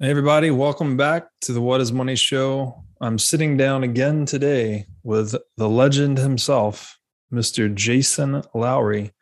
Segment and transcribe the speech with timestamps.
[0.00, 2.82] Hey everybody, welcome back to the What is Money show.
[3.00, 6.98] I'm sitting down again today with the legend himself,
[7.32, 7.72] Mr.
[7.72, 9.12] Jason Lowery.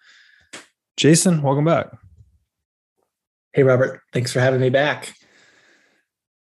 [0.96, 1.90] Jason, welcome back.
[3.52, 5.12] Hey Robert, thanks for having me back.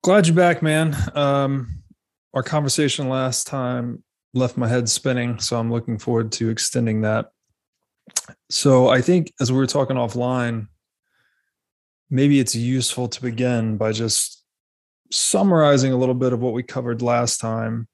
[0.04, 0.98] Glad you're back, man.
[1.14, 1.84] Um,
[2.34, 4.04] our conversation last time
[4.34, 7.28] left my head spinning, so I'm looking forward to extending that.
[8.50, 10.68] So I think as we were talking offline,
[12.10, 14.44] maybe it's useful to begin by just
[15.12, 17.88] summarizing a little bit of what we covered last time.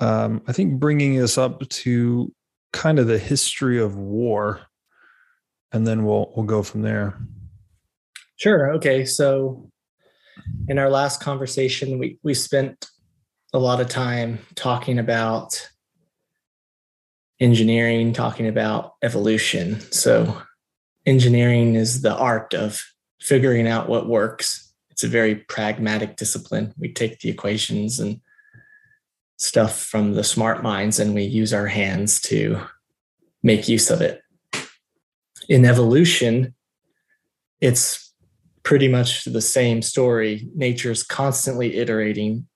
[0.00, 2.32] Um, I think bringing us up to
[2.72, 4.60] kind of the history of war,
[5.72, 7.18] and then we'll we'll go from there.
[8.36, 8.72] Sure.
[8.72, 9.04] Okay.
[9.04, 9.70] So,
[10.68, 12.88] in our last conversation, we we spent
[13.52, 15.68] a lot of time talking about
[17.40, 19.80] engineering, talking about evolution.
[19.92, 20.40] So,
[21.04, 22.82] engineering is the art of
[23.20, 24.72] figuring out what works.
[24.90, 26.74] It's a very pragmatic discipline.
[26.78, 28.20] We take the equations and
[29.36, 32.60] stuff from the smart minds and we use our hands to
[33.42, 34.22] make use of it.
[35.48, 36.54] In evolution,
[37.60, 38.12] it's
[38.62, 40.48] pretty much the same story.
[40.54, 42.46] Nature's constantly iterating,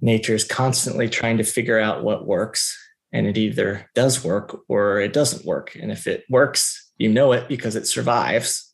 [0.00, 2.78] nature's constantly trying to figure out what works.
[3.12, 5.76] And it either does work or it doesn't work.
[5.80, 8.73] And if it works, you know it because it survives.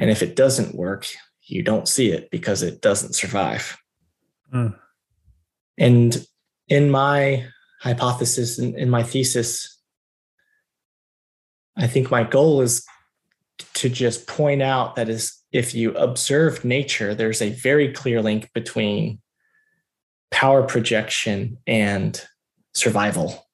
[0.00, 1.06] And if it doesn't work,
[1.42, 3.76] you don't see it because it doesn't survive.
[4.52, 4.76] Mm.
[5.78, 6.26] And
[6.68, 7.46] in my
[7.80, 9.78] hypothesis, in, in my thesis,
[11.76, 12.84] I think my goal is
[13.74, 18.50] to just point out that is if you observe nature, there's a very clear link
[18.54, 19.20] between
[20.30, 22.22] power projection and
[22.74, 23.46] survival.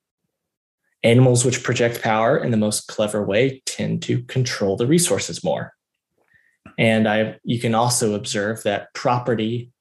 [1.03, 5.76] Animals which project power in the most clever way tend to control the resources more.
[6.79, 9.73] And I you can also observe that property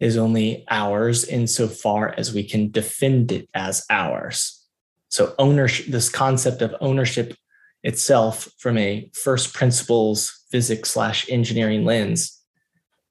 [0.00, 4.66] is only ours insofar as we can defend it as ours.
[5.10, 7.36] So ownership, this concept of ownership
[7.82, 12.40] itself from a first principles physics slash engineering lens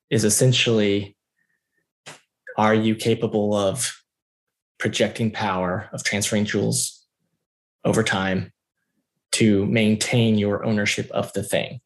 [0.10, 1.16] is essentially
[2.58, 3.96] are you capable of
[4.78, 7.00] projecting power of transferring joules
[7.86, 8.52] over time
[9.32, 11.80] to maintain your ownership of the thing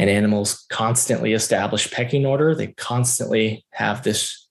[0.00, 2.54] and animals constantly establish pecking order.
[2.54, 4.48] They constantly have this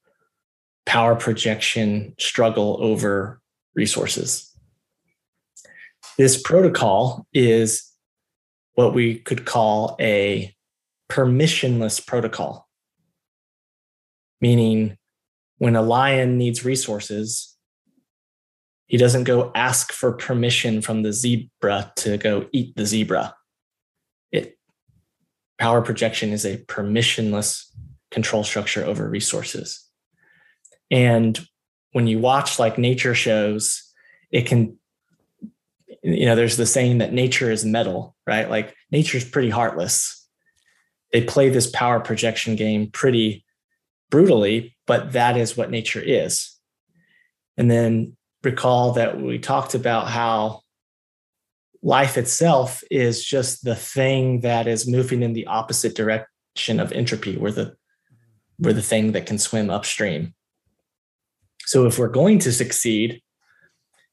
[0.85, 3.41] power projection struggle over
[3.73, 4.55] resources.
[6.19, 7.91] This protocol is
[8.75, 10.53] what we could call a
[11.11, 12.69] permissionless protocol,
[14.39, 14.97] meaning
[15.57, 17.57] when a lion needs resources,
[18.85, 23.33] he doesn't go ask for permission from the zebra to go eat the zebra
[25.59, 27.65] power projection is a permissionless
[28.11, 29.85] control structure over resources.
[30.89, 31.39] And
[31.91, 33.83] when you watch like nature shows,
[34.31, 34.77] it can,
[36.01, 38.49] you know, there's the saying that nature is metal, right?
[38.49, 40.27] Like nature's pretty heartless.
[41.11, 43.45] They play this power projection game pretty
[44.09, 46.55] brutally, but that is what nature is.
[47.57, 50.61] And then recall that we talked about how
[51.81, 57.37] life itself is just the thing that is moving in the opposite direction of entropy.
[57.37, 57.75] We're the
[58.59, 60.33] we're the thing that can swim upstream.
[61.65, 63.21] So if we're going to succeed,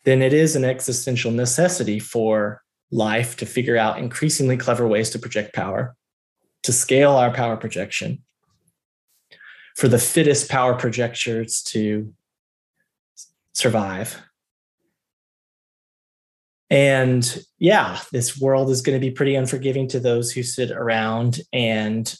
[0.04, 2.62] then it is an existential necessity for
[2.92, 5.96] life to figure out increasingly clever ways to project power,
[6.62, 8.22] to scale our power projection,
[9.74, 12.14] for the fittest power projectors to
[13.52, 14.22] survive
[16.68, 21.40] and yeah, this world is going to be pretty unforgiving to those who sit around
[21.52, 22.12] and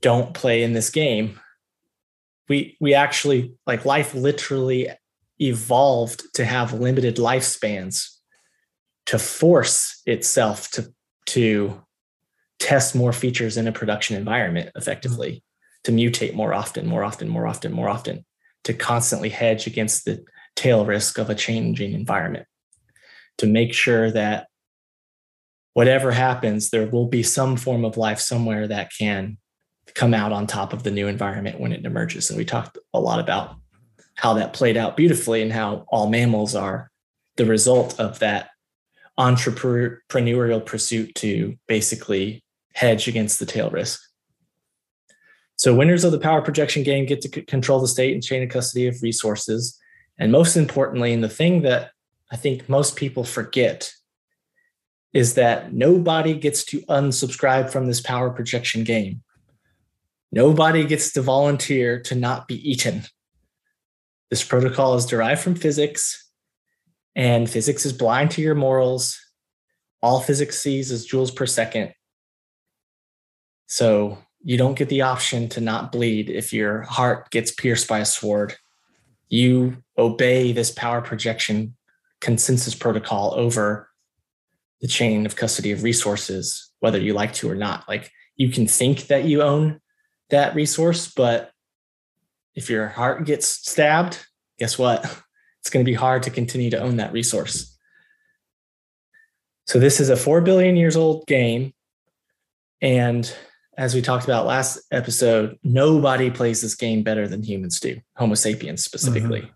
[0.00, 1.40] don't play in this game.
[2.48, 4.90] We we actually like life literally
[5.40, 8.10] evolved to have limited lifespans
[9.06, 10.92] to force itself to
[11.26, 11.82] to
[12.60, 15.42] test more features in a production environment effectively,
[15.82, 18.24] to mutate more often, more often, more often, more often,
[18.62, 20.24] to constantly hedge against the
[20.54, 22.46] tail risk of a changing environment
[23.38, 24.46] to make sure that
[25.74, 29.36] whatever happens, there will be some form of life somewhere that can
[29.94, 32.30] come out on top of the new environment when it emerges.
[32.30, 33.56] And we talked a lot about
[34.14, 36.90] how that played out beautifully and how all mammals are
[37.36, 38.50] the result of that
[39.18, 42.42] entrepreneurial pursuit to basically
[42.74, 44.00] hedge against the tail risk.
[45.56, 48.48] So, winners of the power projection game get to control the state and chain of
[48.48, 49.78] custody of resources.
[50.18, 51.90] And most importantly, and the thing that
[52.34, 53.92] I think most people forget
[55.12, 59.22] is that nobody gets to unsubscribe from this power projection game.
[60.32, 63.04] Nobody gets to volunteer to not be eaten.
[64.30, 66.28] This protocol is derived from physics,
[67.14, 69.16] and physics is blind to your morals.
[70.02, 71.94] All physics sees is joules per second.
[73.68, 78.00] So you don't get the option to not bleed if your heart gets pierced by
[78.00, 78.56] a sword.
[79.28, 81.76] You obey this power projection
[82.24, 83.90] consensus protocol over
[84.80, 87.86] the chain of custody of resources, whether you like to or not.
[87.86, 89.80] Like you can think that you own
[90.30, 91.52] that resource, but
[92.54, 94.26] if your heart gets stabbed,
[94.58, 95.04] guess what?
[95.60, 97.74] It's going to be hard to continue to own that resource.
[99.66, 101.72] So this is a 4 billion years old game.
[102.82, 103.34] And
[103.78, 108.34] as we talked about last episode, nobody plays this game better than humans do, Homo
[108.34, 109.40] sapiens specifically.
[109.40, 109.52] Mm-hmm.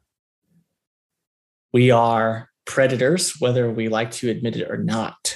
[1.75, 5.35] We are predators, whether we like to admit it or not.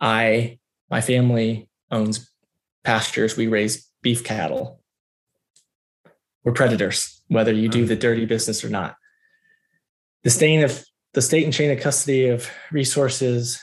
[0.00, 2.30] I, my family owns
[2.84, 3.36] pastures.
[3.36, 4.80] We raise beef cattle.
[6.44, 7.88] We're predators, whether you do mm.
[7.88, 8.94] the dirty business or not.
[10.22, 13.60] The stain of the state and chain of custody of resources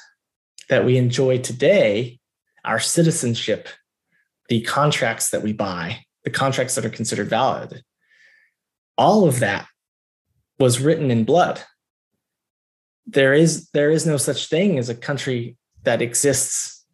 [0.67, 2.19] that we enjoy today,
[2.65, 3.69] our citizenship,
[4.49, 7.83] the contracts that we buy, the contracts that are considered valid,
[8.97, 9.65] all of that
[10.59, 11.63] was written in blood
[13.07, 16.85] there is there is no such thing as a country that exists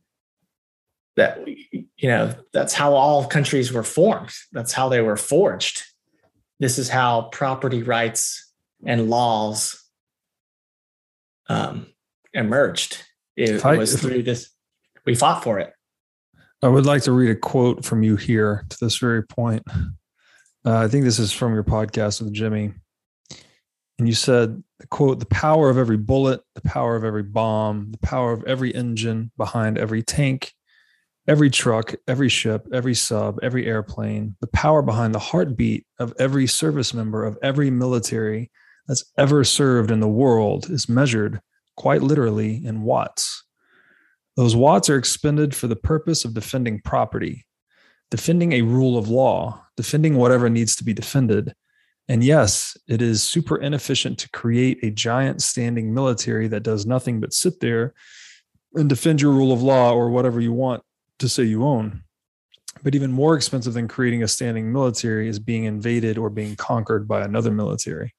[1.15, 4.31] that you know that's how all countries were formed.
[4.51, 5.83] That's how they were forged.
[6.59, 8.51] This is how property rights
[8.85, 9.81] and laws
[11.47, 11.87] um,
[12.33, 13.03] emerged.
[13.35, 14.49] It I, was through this
[15.05, 15.73] we fought for it.
[16.61, 19.63] I would like to read a quote from you here to this very point.
[20.63, 22.71] Uh, i think this is from your podcast with jimmy
[23.99, 27.97] and you said quote the power of every bullet the power of every bomb the
[27.99, 30.53] power of every engine behind every tank
[31.27, 36.47] every truck every ship every sub every airplane the power behind the heartbeat of every
[36.47, 38.49] service member of every military
[38.87, 41.39] that's ever served in the world is measured
[41.77, 43.43] quite literally in watts.
[44.35, 47.45] Those watts are expended for the purpose of defending property
[48.09, 51.53] defending a rule of law defending whatever needs to be defended
[52.07, 57.19] and yes, it is super inefficient to create a giant standing military that does nothing
[57.19, 57.93] but sit there
[58.73, 60.83] and defend your rule of law or whatever you want
[61.19, 62.03] to say you own.
[62.83, 67.07] But even more expensive than creating a standing military is being invaded or being conquered
[67.07, 68.13] by another military.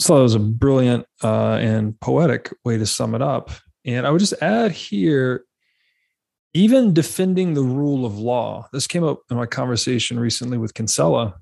[0.00, 3.50] So that was a brilliant uh, and poetic way to sum it up.
[3.84, 5.44] And I would just add here
[6.54, 8.68] even defending the rule of law.
[8.72, 11.34] This came up in my conversation recently with Kinsella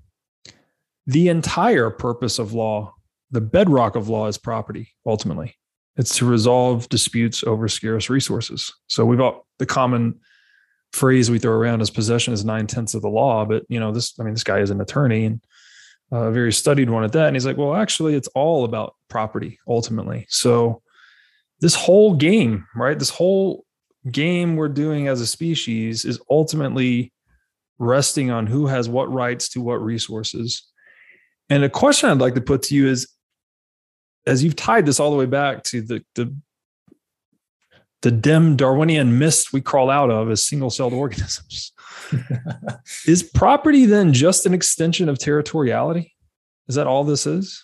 [1.06, 2.94] the entire purpose of law,
[3.30, 5.56] the bedrock of law is property, ultimately.
[5.96, 8.72] It's to resolve disputes over scarce resources.
[8.88, 10.20] So we've got the common
[10.92, 13.44] phrase we throw around as possession is nine tenths of the law.
[13.44, 15.40] But you know, this, I mean, this guy is an attorney and
[16.12, 17.28] uh, a very studied one at that.
[17.28, 20.26] And he's like, well, actually, it's all about property ultimately.
[20.28, 20.82] So
[21.60, 22.98] this whole game, right?
[22.98, 23.64] This whole
[24.10, 27.12] game we're doing as a species is ultimately
[27.78, 30.70] resting on who has what rights to what resources
[31.50, 33.08] and a question I'd like to put to you is
[34.26, 36.34] as you've tied this all the way back to the the,
[38.02, 41.72] the dim Darwinian mist we crawl out of as single-celled organisms.
[43.06, 46.12] is property then just an extension of territoriality?
[46.68, 47.62] Is that all this is?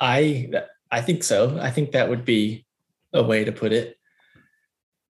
[0.00, 0.50] I
[0.90, 1.58] I think so.
[1.60, 2.64] I think that would be
[3.12, 3.96] a way to put it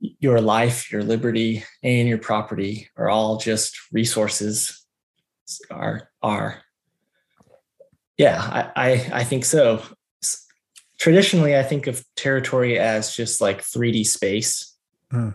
[0.00, 4.86] your life, your liberty, and your property are all just resources.
[5.70, 6.62] Are are
[8.20, 9.82] yeah, I, I, I think so.
[10.98, 14.76] Traditionally, I think of territory as just like 3D space,
[15.10, 15.30] hmm.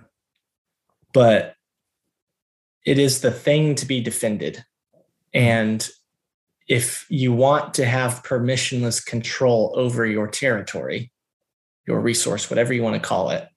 [1.11, 1.55] but
[2.85, 4.63] it is the thing to be defended.
[5.33, 5.89] And
[6.67, 11.11] if you want to have permissionless control over your territory,
[11.87, 13.47] your resource, whatever you want to call it,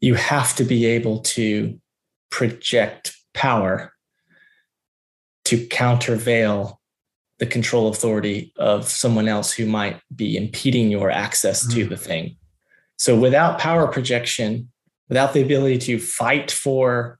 [0.00, 1.80] you have to be able to
[2.30, 3.92] project power
[5.44, 6.80] to countervail
[7.38, 11.80] the control authority of someone else who might be impeding your access mm-hmm.
[11.80, 12.36] to the thing.
[12.98, 14.70] So without power projection,
[15.08, 17.18] without the ability to fight for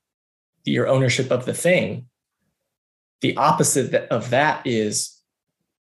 [0.65, 2.07] your ownership of the thing,
[3.21, 5.21] the opposite of that is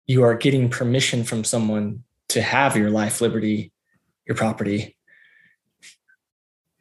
[0.06, 3.72] you are getting permission from someone to have your life, liberty,
[4.26, 4.96] your property,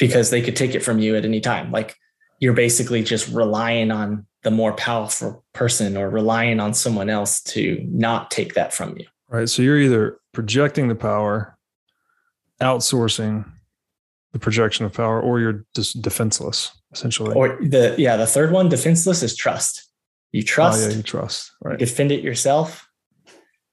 [0.08, 1.72] because they could take it from you at any time.
[1.72, 1.96] Like
[2.40, 7.82] you're basically just relying on the more powerful person or relying on someone else to
[7.88, 9.06] not take that from you.
[9.30, 9.48] Right.
[9.48, 11.58] So you're either projecting the power,
[12.62, 13.50] outsourcing,
[14.34, 17.34] the projection of power, or you're just defenseless, essentially.
[17.34, 19.90] Or the yeah, the third one, defenseless, is trust.
[20.34, 20.86] You trust.
[20.86, 21.50] Oh, yeah, you trust.
[21.62, 21.80] Right.
[21.80, 22.90] You defend it yourself,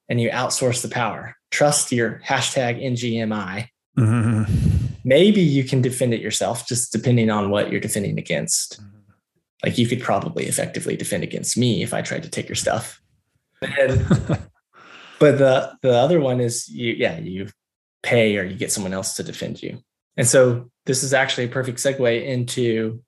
[0.09, 1.35] and you outsource the power.
[1.51, 3.67] Trust your hashtag NGMI.
[3.99, 4.70] Mm-hmm.
[5.11, 8.81] Maybe you can defend it yourself, just depending on what you're defending against.
[8.81, 9.13] Mm-hmm.
[9.65, 13.03] Like you could probably effectively defend against me if I tried to take your stuff.
[13.61, 14.07] And,
[15.19, 17.49] but the the other one is you yeah you
[18.05, 19.83] pay or you get someone else to defend you.
[20.17, 23.03] And so this is actually a perfect segue into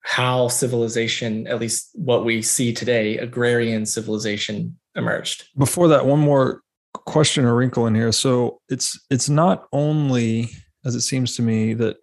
[0.00, 5.44] how civilization, at least what we see today, agrarian civilization emerged.
[5.56, 8.12] Before that, one more question or wrinkle in here.
[8.12, 10.50] So it's it's not only,
[10.84, 11.96] as it seems to me, that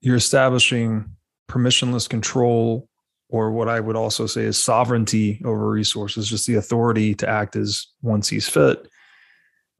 [0.00, 1.10] you're establishing
[1.48, 2.88] permissionless control
[3.28, 7.56] or what I would also say is sovereignty over resources, just the authority to act
[7.56, 8.88] as one sees fit.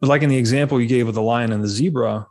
[0.00, 2.26] But like in the example you gave of the lion and the zebra,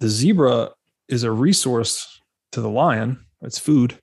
[0.00, 0.70] the zebra
[1.08, 2.20] is a resource
[2.52, 3.98] to the lion, it's food.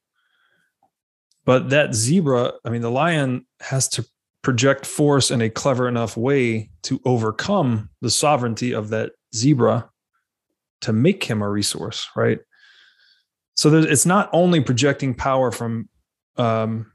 [1.46, 4.06] But that zebra, I mean, the lion has to
[4.50, 9.88] project force in a clever enough way to overcome the sovereignty of that zebra
[10.82, 12.40] to make him a resource, right?
[13.54, 15.88] So it's not only projecting power from
[16.38, 16.92] um,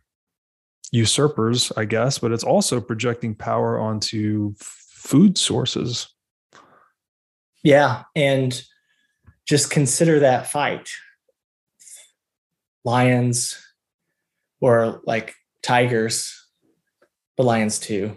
[0.90, 6.08] usurpers, I guess, but it's also projecting power onto food sources.
[7.62, 8.02] Yeah.
[8.16, 8.60] And
[9.46, 10.88] just consider that fight.
[12.84, 13.56] Lions
[14.60, 16.43] or like tigers,
[17.36, 18.16] but lions too.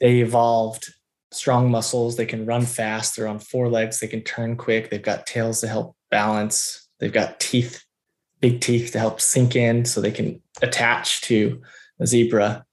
[0.00, 0.92] They evolved
[1.32, 2.16] strong muscles.
[2.16, 3.16] They can run fast.
[3.16, 4.00] They're on four legs.
[4.00, 4.90] They can turn quick.
[4.90, 6.88] They've got tails to help balance.
[6.98, 7.84] They've got teeth,
[8.40, 11.60] big teeth to help sink in so they can attach to
[12.00, 12.64] a zebra.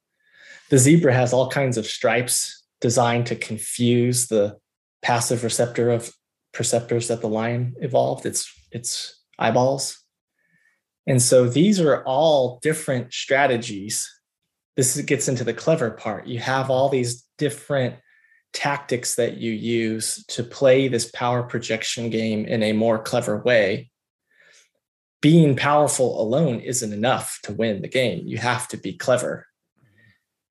[0.70, 4.58] The zebra has all kinds of stripes designed to confuse the
[5.02, 6.12] passive receptor of
[6.52, 10.02] perceptors that the lion evolved, its its eyeballs.
[11.06, 14.08] And so these are all different strategies.
[14.78, 16.28] This gets into the clever part.
[16.28, 17.96] You have all these different
[18.52, 23.90] tactics that you use to play this power projection game in a more clever way.
[25.20, 28.28] Being powerful alone isn't enough to win the game.
[28.28, 29.48] You have to be clever.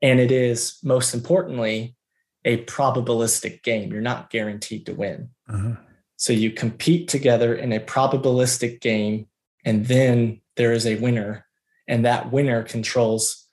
[0.02, 1.96] And it is, most importantly,
[2.44, 3.94] a probabilistic game.
[3.94, 5.30] You're not guaranteed to win.
[5.48, 5.76] Uh-huh.
[6.18, 9.28] So you compete together in a probabilistic game,
[9.64, 11.46] and then there is a winner,
[11.88, 13.47] and that winner controls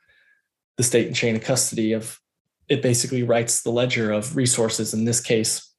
[0.77, 2.21] the state and chain of custody of
[2.69, 5.71] it basically writes the ledger of resources in this case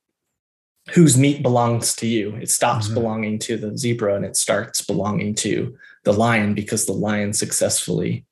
[0.91, 2.95] whose meat belongs to you it stops mm-hmm.
[2.95, 8.25] belonging to the zebra and it starts belonging to the lion because the lion successfully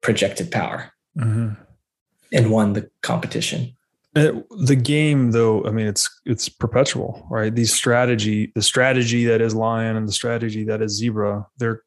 [0.00, 1.50] projected power mm-hmm.
[2.32, 3.74] and won the competition
[4.16, 7.54] it, the game, though, I mean, it's it's perpetual, right?
[7.54, 11.82] These strategy, the strategy that is lion and the strategy that is zebra, they're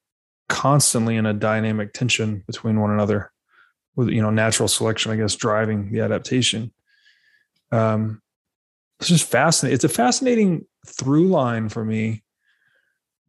[0.50, 3.31] constantly in a dynamic tension between one another,
[3.98, 6.72] with you know natural selection, I guess, driving the adaptation.
[7.74, 8.22] Um,
[9.01, 9.75] it's just fascinating.
[9.75, 12.24] It's a fascinating through line for me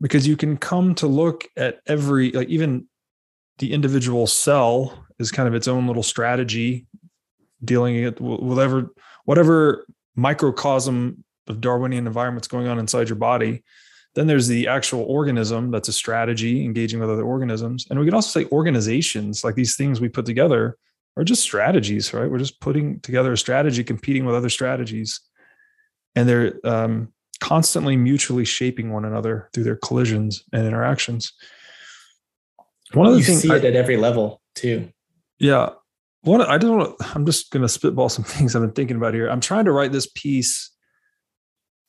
[0.01, 2.87] because you can come to look at every like even
[3.59, 6.87] the individual cell is kind of its own little strategy
[7.65, 8.91] dealing it whatever
[9.25, 9.85] whatever
[10.15, 13.65] microcosm of Darwinian environments going on inside your body.
[14.19, 17.87] Then there's the actual organism that's a strategy, engaging with other organisms.
[17.89, 20.77] And we could also say organizations, like these things we put together,
[21.17, 22.29] are just strategies, right?
[22.29, 25.21] We're just putting together a strategy, competing with other strategies.
[26.17, 31.33] And they're um, constantly mutually shaping one another through their collisions and interactions.
[32.95, 34.89] One of the things see it at every level too.
[35.39, 35.71] Yeah,
[36.23, 39.29] what I don't I'm just going to spitball some things I've been thinking about here.
[39.29, 40.73] I'm trying to write this piece.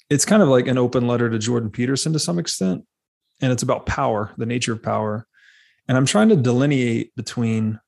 [0.09, 2.85] It's kind of like an open letter to Jordan Peterson to some extent,
[3.41, 5.27] and it's about power, the nature of power.
[5.87, 7.79] And I'm trying to delineate between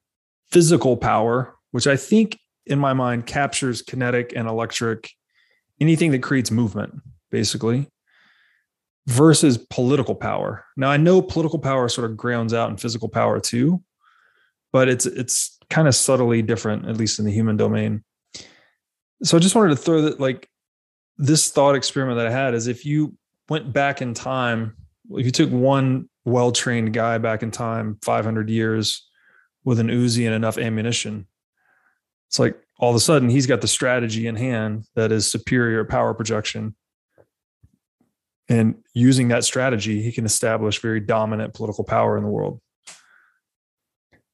[0.52, 5.10] physical power, which I think in my mind captures kinetic and electric,
[5.80, 6.96] anything that creates movement,
[7.32, 7.88] basically,
[9.08, 10.66] versus political power.
[10.78, 13.82] Now I know political power sort of grounds out in physical power too,
[14.72, 18.04] but it's it's kind of subtly different, at least in the human domain.
[19.24, 20.50] So I just wanted to throw that like
[21.22, 23.16] this thought experiment that I had is if you
[23.48, 24.76] went back in time,
[25.12, 29.08] if you took one well trained guy back in time, 500 years
[29.64, 31.28] with an Uzi and enough ammunition,
[32.28, 35.86] it's like all of a sudden he's got the strategy in hand that is superior
[35.86, 36.76] power projection.
[38.50, 42.60] And using that strategy, he can establish very dominant political power in the world.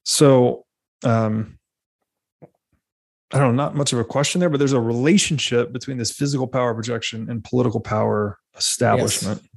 [0.04, 0.66] So
[1.04, 1.60] um,
[3.32, 6.12] I don't know, not much of a question there, but there's a relationship between this
[6.12, 9.42] physical power projection and political power establishment.
[9.42, 9.52] Yes.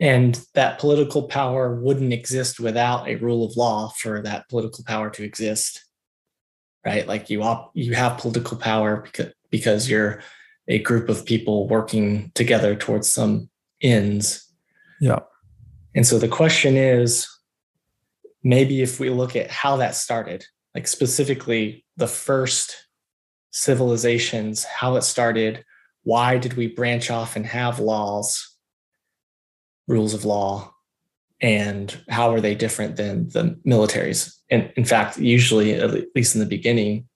[0.00, 5.10] And that political power wouldn't exist without a rule of law for that political power
[5.10, 5.84] to exist.
[6.84, 7.06] Right?
[7.06, 10.22] Like you op- you have political power because because you're
[10.68, 13.48] a group of people working together towards some
[13.80, 14.52] ends.
[15.00, 15.20] Yeah.
[15.94, 17.28] And so the question is
[18.42, 22.83] maybe if we look at how that started, like specifically the first
[23.54, 25.64] civilizations, how it started,
[26.02, 28.56] why did we branch off and have laws,
[29.86, 30.74] rules of law,
[31.40, 34.34] and how are they different than the militaries?
[34.50, 37.08] And in fact, usually, at least in the beginning,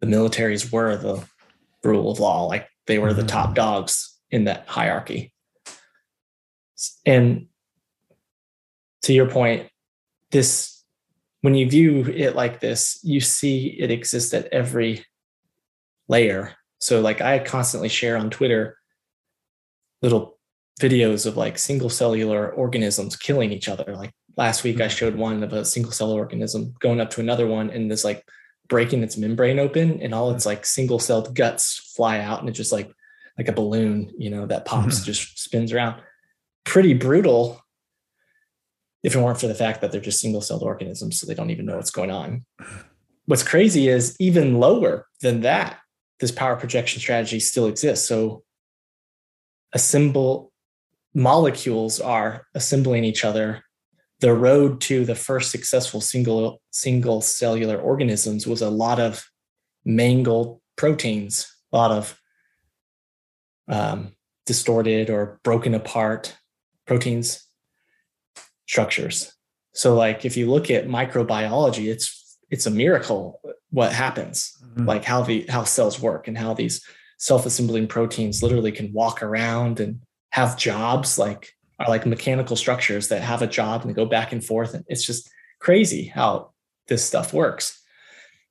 [0.00, 1.22] the militaries were the
[1.84, 3.54] rule of law, like they were the top mm-hmm.
[3.54, 5.34] dogs in that hierarchy.
[7.04, 7.48] And
[9.02, 9.68] to your point,
[10.30, 10.82] this
[11.42, 15.04] when you view it like this, you see it exists at every
[16.08, 16.54] layer.
[16.80, 18.76] So like I constantly share on Twitter
[20.00, 20.38] little
[20.80, 23.94] videos of like single cellular organisms killing each other.
[23.94, 24.96] Like last week I mm-hmm.
[24.96, 28.24] showed one of a single cell organism going up to another one and this like
[28.68, 32.52] breaking its membrane open and all its like single celled guts fly out and it
[32.52, 32.90] just like
[33.38, 35.06] like a balloon, you know, that pops, mm-hmm.
[35.06, 36.00] just spins around.
[36.64, 37.62] Pretty brutal
[39.02, 41.50] if it weren't for the fact that they're just single celled organisms, so they don't
[41.50, 42.44] even know what's going on.
[43.26, 45.78] What's crazy is even lower than that,
[46.22, 48.06] this power projection strategy still exists.
[48.06, 48.44] So
[49.72, 50.52] assemble
[51.14, 53.64] molecules are assembling each other.
[54.20, 59.24] The road to the first successful single single cellular organisms was a lot of
[59.84, 62.16] mangled proteins, a lot of
[63.66, 64.12] um,
[64.46, 66.36] distorted or broken apart
[66.86, 67.44] proteins
[68.68, 69.32] structures.
[69.74, 72.21] So like if you look at microbiology, it's
[72.52, 73.40] it's a miracle
[73.70, 74.84] what happens, mm-hmm.
[74.84, 76.84] like how the how cells work and how these
[77.18, 83.22] self-assembling proteins literally can walk around and have jobs like are like mechanical structures that
[83.22, 84.74] have a job and they go back and forth.
[84.74, 86.52] And it's just crazy how
[86.88, 87.80] this stuff works.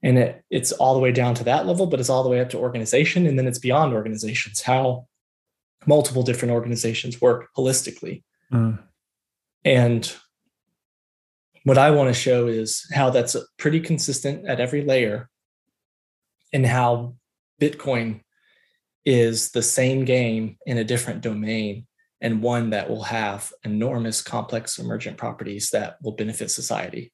[0.03, 2.41] And it, it's all the way down to that level, but it's all the way
[2.41, 3.27] up to organization.
[3.27, 5.05] And then it's beyond organizations, how
[5.85, 8.23] multiple different organizations work holistically.
[8.51, 8.79] Mm.
[9.63, 10.15] And
[11.63, 15.29] what I want to show is how that's pretty consistent at every layer
[16.53, 17.15] and how
[17.61, 18.21] Bitcoin
[19.05, 21.87] is the same game in a different domain
[22.19, 27.11] and one that will have enormous complex emergent properties that will benefit society.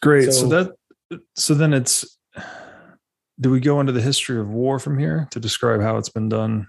[0.00, 0.26] Great.
[0.26, 2.18] So, so that so then it's
[3.40, 6.28] do we go into the history of war from here to describe how it's been
[6.28, 6.68] done?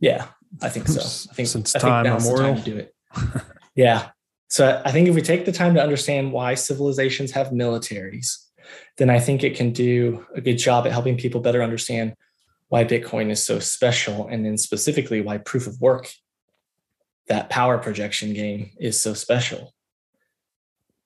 [0.00, 0.26] Yeah.
[0.62, 1.00] I think so.
[1.30, 2.36] I think since I time think.
[2.36, 2.94] Time to do it.
[3.76, 4.08] yeah.
[4.48, 8.38] So I think if we take the time to understand why civilizations have militaries,
[8.96, 12.14] then I think it can do a good job at helping people better understand
[12.68, 16.10] why Bitcoin is so special, and then specifically why proof of work,
[17.28, 19.72] that power projection game, is so special.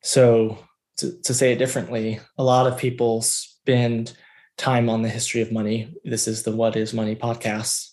[0.03, 0.59] So
[0.99, 4.17] to, to say it differently, a lot of people spend
[4.57, 5.95] time on the history of money.
[6.05, 7.91] This is the What is Money podcast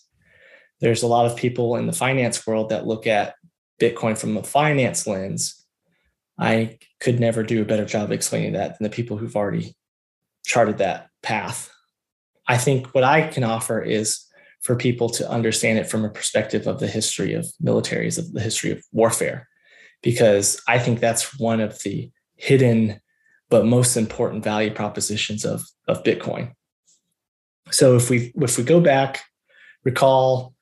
[0.80, 3.34] there's a lot of people in the finance world that look at
[3.80, 5.64] Bitcoin from a finance lens.
[6.38, 9.74] I could never do a better job explaining that than the people who've already
[10.44, 11.70] charted that path.
[12.46, 14.24] I think what I can offer is
[14.60, 18.40] for people to understand it from a perspective of the history of militaries, of the
[18.40, 19.48] history of warfare,
[20.02, 23.00] because I think that's one of the hidden
[23.50, 26.52] but most important value propositions of, of Bitcoin.
[27.70, 29.22] So if we if we go back,
[29.84, 30.54] recall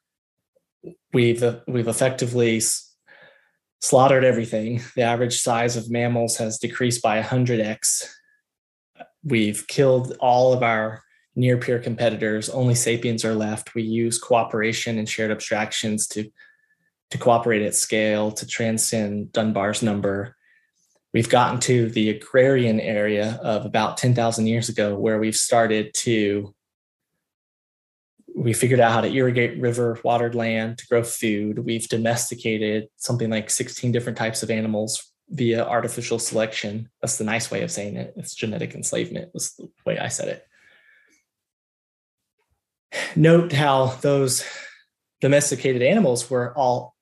[1.13, 2.61] we've we've effectively
[3.81, 4.83] slaughtered everything.
[4.95, 8.05] The average size of mammals has decreased by 100x.
[9.23, 11.03] We've killed all of our
[11.35, 12.49] near peer competitors.
[12.49, 13.75] Only sapiens are left.
[13.75, 16.31] We use cooperation and shared abstractions to
[17.11, 20.37] to cooperate at scale to transcend Dunbar's number.
[21.15, 26.53] We've gotten to the agrarian area of about 10,000 years ago, where we've started to
[28.37, 31.59] we figured out how to irrigate river watered land to grow food.
[31.59, 36.91] We've domesticated something like 16 different types of animals via artificial selection.
[37.01, 38.13] That's the nice way of saying it.
[38.15, 40.47] It's genetic enslavement, was the way I said it.
[43.17, 44.45] Note how those
[45.23, 46.95] domesticated animals were all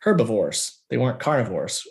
[0.00, 0.82] herbivores.
[0.90, 1.86] They weren't carnivores.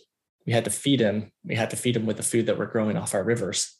[0.46, 1.32] We had to feed them.
[1.44, 3.80] We had to feed them with the food that we're growing off our rivers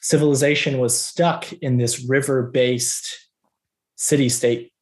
[0.00, 3.28] civilization was stuck in this river based
[3.96, 4.72] city state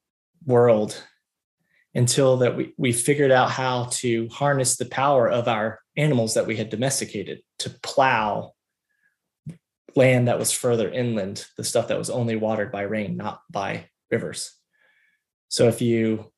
[0.45, 1.03] world
[1.95, 6.47] until that we, we figured out how to harness the power of our animals that
[6.47, 8.53] we had domesticated to plow
[9.95, 13.89] land that was further inland, the stuff that was only watered by rain, not by
[14.11, 14.53] rivers.
[15.49, 16.31] So if you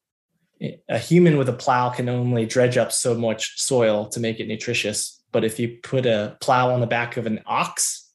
[0.88, 4.48] a human with a plow can only dredge up so much soil to make it
[4.48, 8.07] nutritious, but if you put a plow on the back of an ox,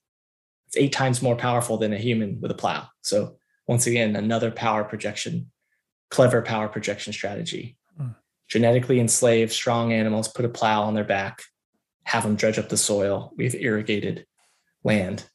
[0.74, 2.88] it's eight times more powerful than a human with a plow.
[3.02, 5.52] So once again, another power projection,
[6.10, 7.78] clever power projection strategy.
[7.96, 8.10] Hmm.
[8.50, 11.44] Genetically enslaved strong animals put a plow on their back,
[12.06, 13.34] have them dredge up the soil.
[13.38, 14.26] We've irrigated
[14.84, 15.26] land.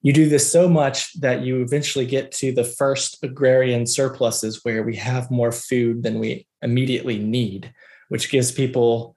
[0.00, 4.82] You do this so much that you eventually get to the first agrarian surpluses where
[4.82, 7.74] we have more food than we immediately need,
[8.08, 9.14] which gives people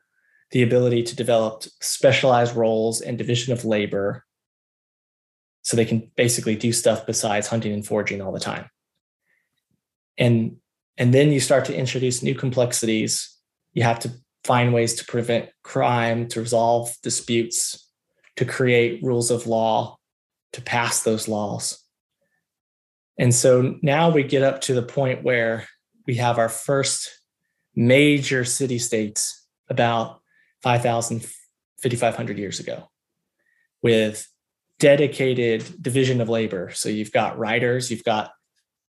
[0.52, 4.26] the ability to develop specialized roles and division of labor
[5.62, 8.69] so they can basically do stuff besides hunting and foraging all the time.
[10.17, 10.58] And
[10.97, 13.36] and then you start to introduce new complexities.
[13.74, 14.12] You have to
[14.43, 17.89] find ways to prevent crime, to resolve disputes,
[18.36, 19.97] to create rules of law,
[20.54, 21.80] to pass those laws.
[23.17, 25.67] And so now we get up to the point where
[26.08, 27.10] we have our first
[27.76, 30.21] major city states about
[30.63, 31.21] 5,000,
[31.82, 32.89] 5,500 years ago
[33.82, 34.28] with
[34.82, 36.72] dedicated division of labor.
[36.72, 38.32] So you've got writers, you've got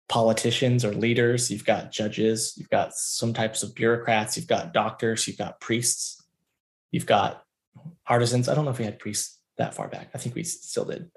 [0.07, 5.27] politicians or leaders, you've got judges, you've got some types of bureaucrats, you've got doctors,
[5.27, 6.23] you've got priests,
[6.91, 7.41] you've got
[8.05, 8.47] artisans.
[8.47, 10.11] I don't know if we had priests that far back.
[10.13, 11.09] I think we still did.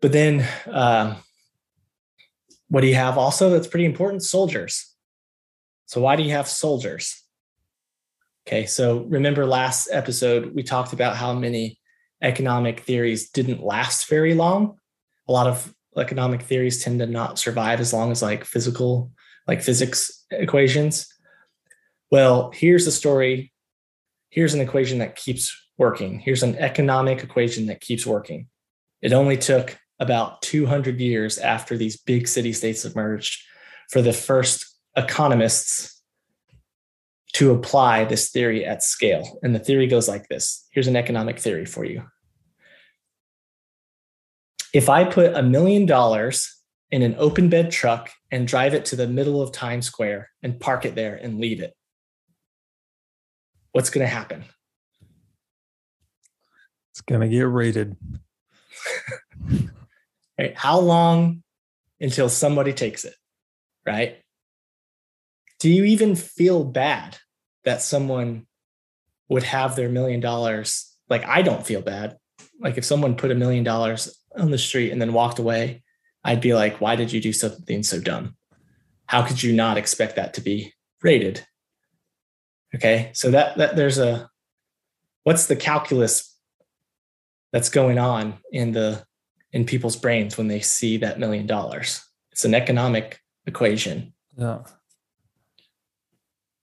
[0.00, 1.16] But then, um,
[2.68, 4.22] what do you have also that's pretty important?
[4.22, 4.94] Soldiers.
[5.86, 7.20] So, why do you have soldiers?
[8.46, 11.79] Okay, so remember last episode, we talked about how many
[12.22, 14.78] economic theories didn't last very long.
[15.28, 19.10] A lot of economic theories tend to not survive as long as like physical,
[19.46, 21.12] like physics equations.
[22.10, 23.52] Well, here's the story.
[24.30, 26.18] Here's an equation that keeps working.
[26.20, 28.48] Here's an economic equation that keeps working.
[29.02, 33.42] It only took about 200 years after these big city states emerged
[33.90, 35.99] for the first economists
[37.32, 39.38] to apply this theory at scale.
[39.42, 42.02] And the theory goes like this here's an economic theory for you.
[44.72, 46.56] If I put a million dollars
[46.90, 50.60] in an open bed truck and drive it to the middle of Times Square and
[50.60, 51.74] park it there and leave it,
[53.72, 54.44] what's going to happen?
[56.92, 57.96] It's going to get raided.
[60.38, 60.56] right?
[60.56, 61.42] How long
[62.00, 63.14] until somebody takes it?
[63.86, 64.18] Right?
[65.60, 67.18] Do you even feel bad
[67.64, 68.46] that someone
[69.28, 70.96] would have their million dollars?
[71.08, 72.16] Like, I don't feel bad.
[72.58, 75.82] Like, if someone put a million dollars on the street and then walked away,
[76.24, 78.36] I'd be like, why did you do something so dumb?
[79.06, 81.46] How could you not expect that to be rated?
[82.74, 83.10] Okay.
[83.12, 84.30] So that, that there's a,
[85.24, 86.36] what's the calculus
[87.52, 89.04] that's going on in the,
[89.52, 92.02] in people's brains when they see that million dollars?
[92.32, 94.14] It's an economic equation.
[94.38, 94.60] Yeah.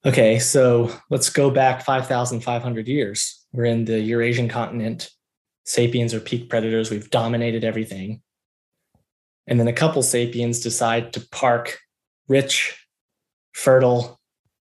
[0.07, 0.39] Okay.
[0.39, 3.45] So let's go back 5,500 years.
[3.51, 5.09] We're in the Eurasian continent
[5.65, 6.89] sapiens are peak predators.
[6.89, 8.21] We've dominated everything.
[9.47, 11.77] And then a couple sapiens decide to park
[12.29, 12.87] rich,
[13.53, 14.19] fertile,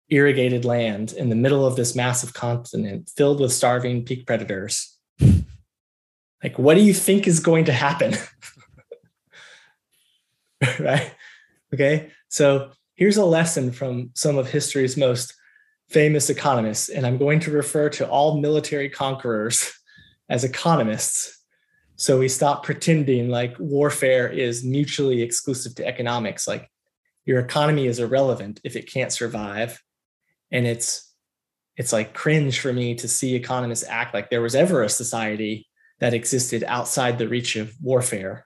[0.10, 4.98] irrigated land in the middle of this massive continent filled with starving peak predators.
[6.42, 8.16] Like, what do you think is going to happen?
[10.80, 11.14] right?
[11.74, 12.12] Okay.
[12.30, 15.34] So here's a lesson from some of history's most
[15.90, 16.90] famous economists.
[16.90, 19.72] And I'm going to refer to all military conquerors
[20.30, 21.40] as economists.
[21.96, 26.48] So we stop pretending like warfare is mutually exclusive to economics.
[26.48, 26.70] Like
[27.26, 29.82] your economy is irrelevant if it can't survive.
[30.52, 31.10] And it's
[31.76, 35.68] it's like cringe for me to see economists act like there was ever a society
[36.00, 38.46] that existed outside the reach of warfare.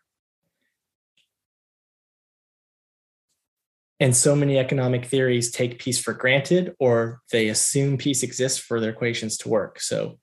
[3.99, 8.79] And so many economic theories take peace for granted or they assume peace exists for
[8.79, 9.79] their equations to work.
[9.79, 10.19] So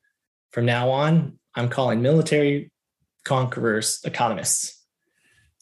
[0.51, 2.71] from now on, I'm calling military
[3.25, 4.81] conquerors economists.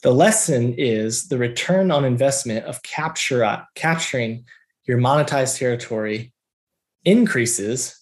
[0.03, 4.45] The lesson is the return on investment of capture, uh, capturing
[4.85, 6.33] your monetized territory
[7.05, 7.99] increases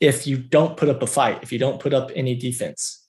[0.00, 3.06] if you don't put up a fight, if you don't put up any defense,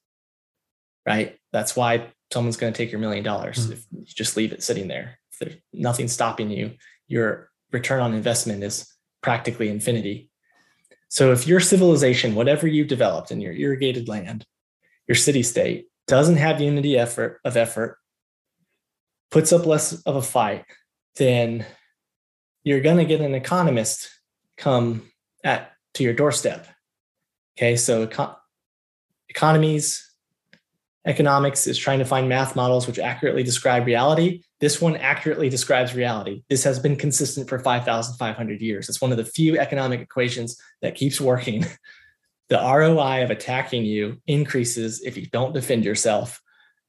[1.08, 1.38] right?
[1.52, 3.74] That's why someone's going to take your million dollars mm-hmm.
[3.74, 5.18] if you just leave it sitting there.
[5.42, 6.76] There's nothing stopping you,
[7.08, 8.88] your return on investment is
[9.22, 10.30] practically infinity.
[11.10, 14.46] So if your civilization, whatever you've developed in your irrigated land,
[15.08, 17.98] your city state doesn't have unity effort of effort,
[19.30, 20.66] puts up less of a fight,
[21.18, 21.66] then
[22.64, 24.10] you're going to get an economist
[24.58, 25.12] come
[25.44, 26.68] at to your doorstep.
[27.58, 28.36] Okay, so econ-
[29.28, 30.11] economies,
[31.06, 34.44] economics is trying to find math models which accurately describe reality.
[34.60, 36.44] This one accurately describes reality.
[36.50, 38.88] This has been consistent for 5,500 years.
[38.88, 41.66] It's one of the few economic equations that keeps working.
[42.50, 46.42] The ROI of attacking you increases if you don't defend yourself.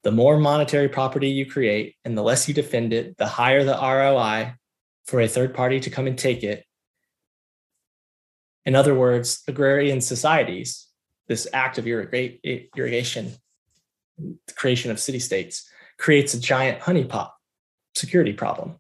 [0.03, 3.79] The more monetary property you create and the less you defend it, the higher the
[3.81, 4.55] ROI
[5.07, 6.65] for a third party to come and take it.
[8.67, 10.89] In other words, agrarian societies,
[11.29, 13.37] this act of irrigation,
[14.19, 17.31] the creation of city states, creates a giant honeypot
[17.95, 18.77] security problem.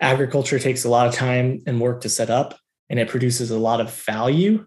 [0.00, 3.58] Agriculture takes a lot of time and work to set up, and it produces a
[3.58, 4.66] lot of value.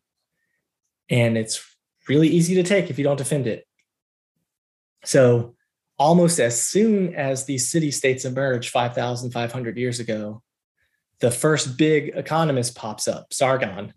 [1.09, 1.63] And it's
[2.07, 3.65] really easy to take if you don't defend it.
[5.05, 5.55] So,
[5.97, 10.41] almost as soon as these city states emerge 5,500 years ago,
[11.19, 13.93] the first big economist pops up, Sargon,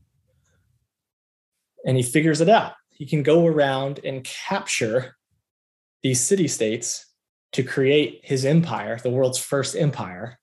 [1.85, 2.73] and he figures it out.
[2.97, 5.17] He can go around and capture
[6.03, 7.05] these city states
[7.53, 10.39] to create his empire, the world's first empire,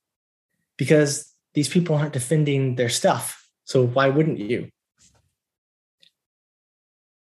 [0.78, 3.50] because these people aren't defending their stuff.
[3.64, 4.70] So why wouldn't you?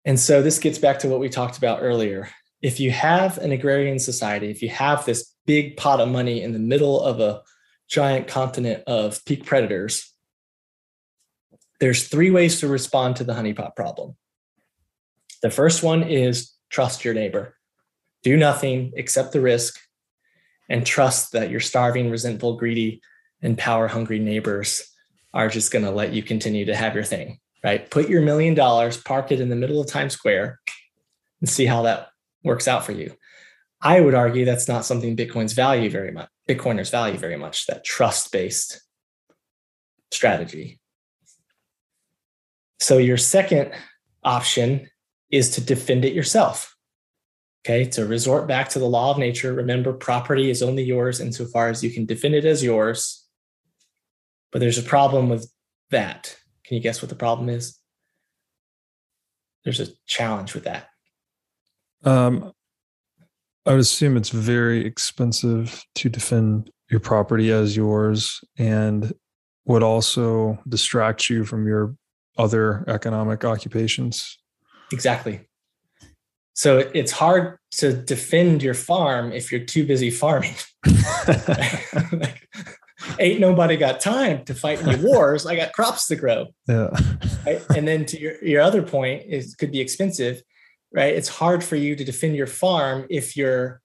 [0.04, 2.28] And so this gets back to what we talked about earlier.
[2.60, 6.52] If you have an agrarian society, if you have this big pot of money in
[6.52, 7.40] the middle of a
[7.88, 10.12] giant continent of peak predators,
[11.80, 14.14] there's three ways to respond to the honeypot problem.
[15.42, 17.56] The first one is trust your neighbor.
[18.22, 19.78] Do nothing, accept the risk,
[20.68, 23.02] and trust that your starving, resentful, greedy,
[23.42, 24.82] and power hungry neighbors
[25.34, 27.90] are just going to let you continue to have your thing, right?
[27.90, 30.60] Put your million dollars, park it in the middle of Times Square,
[31.40, 32.08] and see how that
[32.44, 33.14] works out for you.
[33.80, 37.84] I would argue that's not something Bitcoin's value very much, Bitcoiners value very much, that
[37.84, 38.80] trust based
[40.12, 40.78] strategy.
[42.78, 43.72] So, your second
[44.22, 44.88] option
[45.32, 46.76] is to defend it yourself.
[47.64, 49.52] Okay, to resort back to the law of nature.
[49.52, 53.26] Remember, property is only yours insofar as you can defend it as yours.
[54.50, 55.50] But there's a problem with
[55.90, 56.36] that.
[56.64, 57.78] Can you guess what the problem is?
[59.64, 60.88] There's a challenge with that.
[62.04, 62.52] Um,
[63.64, 69.12] I would assume it's very expensive to defend your property as yours and
[69.66, 71.94] would also distract you from your
[72.36, 74.38] other economic occupations.
[74.92, 75.48] Exactly.
[76.54, 80.54] So it's hard to defend your farm if you're too busy farming.
[82.12, 82.48] like,
[83.18, 85.46] ain't nobody got time to fight any wars.
[85.46, 86.48] I got crops to grow.
[86.68, 86.90] Yeah.
[87.46, 87.62] Right?
[87.74, 90.42] And then to your, your other point, it could be expensive,
[90.92, 91.14] right?
[91.14, 93.80] It's hard for you to defend your farm if your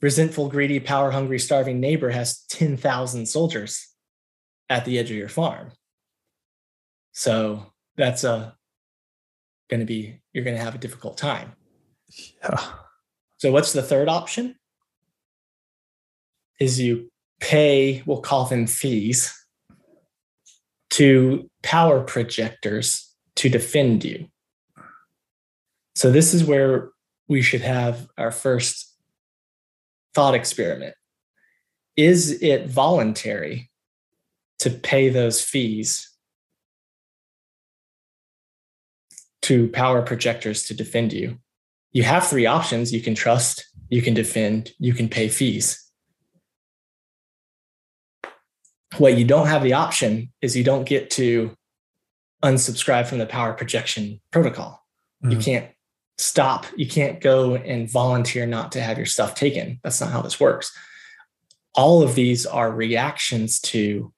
[0.00, 3.88] resentful, greedy, power hungry, starving neighbor has 10,000 soldiers
[4.70, 5.72] at the edge of your farm.
[7.12, 8.54] So that's uh, a
[9.68, 11.52] going to be, you're going to have a difficult time.
[12.42, 12.60] Yeah.
[13.38, 14.56] So what's the third option?
[16.58, 19.34] Is you pay, we'll call them fees,
[20.90, 24.28] to power projectors to defend you.
[25.94, 26.90] So this is where
[27.28, 28.94] we should have our first
[30.14, 30.94] thought experiment.
[31.96, 33.70] Is it voluntary
[34.58, 36.09] to pay those fees
[39.50, 41.38] to power projectors to defend you?
[41.92, 45.84] you have three options you can trust, you can defend, you can pay fees.
[48.98, 51.54] What you don't have the option is you don't get to
[52.42, 54.84] unsubscribe from the power projection protocol.
[55.22, 55.32] Mm-hmm.
[55.32, 55.70] You can't
[56.18, 59.80] stop, you can't go and volunteer not to have your stuff taken.
[59.82, 60.72] That's not how this works.
[61.74, 64.12] All of these are reactions to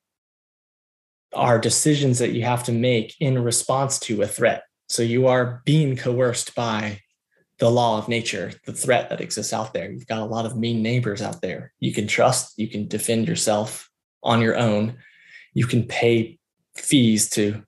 [1.33, 4.63] are decisions that you have to make in response to a threat.
[4.93, 6.99] So you are being coerced by
[7.57, 9.91] the law of nature, the threat that exists out there.
[9.91, 11.73] You've got a lot of mean neighbors out there.
[11.79, 13.89] You can trust, you can defend yourself
[14.21, 14.97] on your own.
[15.55, 16.37] You can pay
[16.75, 17.63] fees to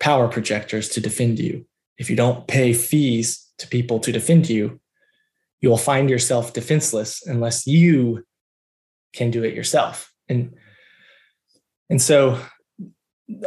[0.00, 1.64] power projectors to defend you.
[1.96, 4.78] If you don't pay fees to people to defend you,
[5.62, 8.22] you will find yourself defenseless unless you
[9.14, 10.12] can do it yourself.
[10.28, 10.54] And
[11.88, 12.38] and so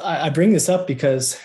[0.04, 1.40] I bring this up because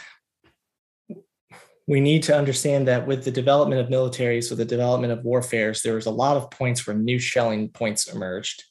[1.87, 5.83] we need to understand that with the development of militaries, with the development of warfares,
[5.83, 8.65] there was a lot of points where new Schelling points emerged.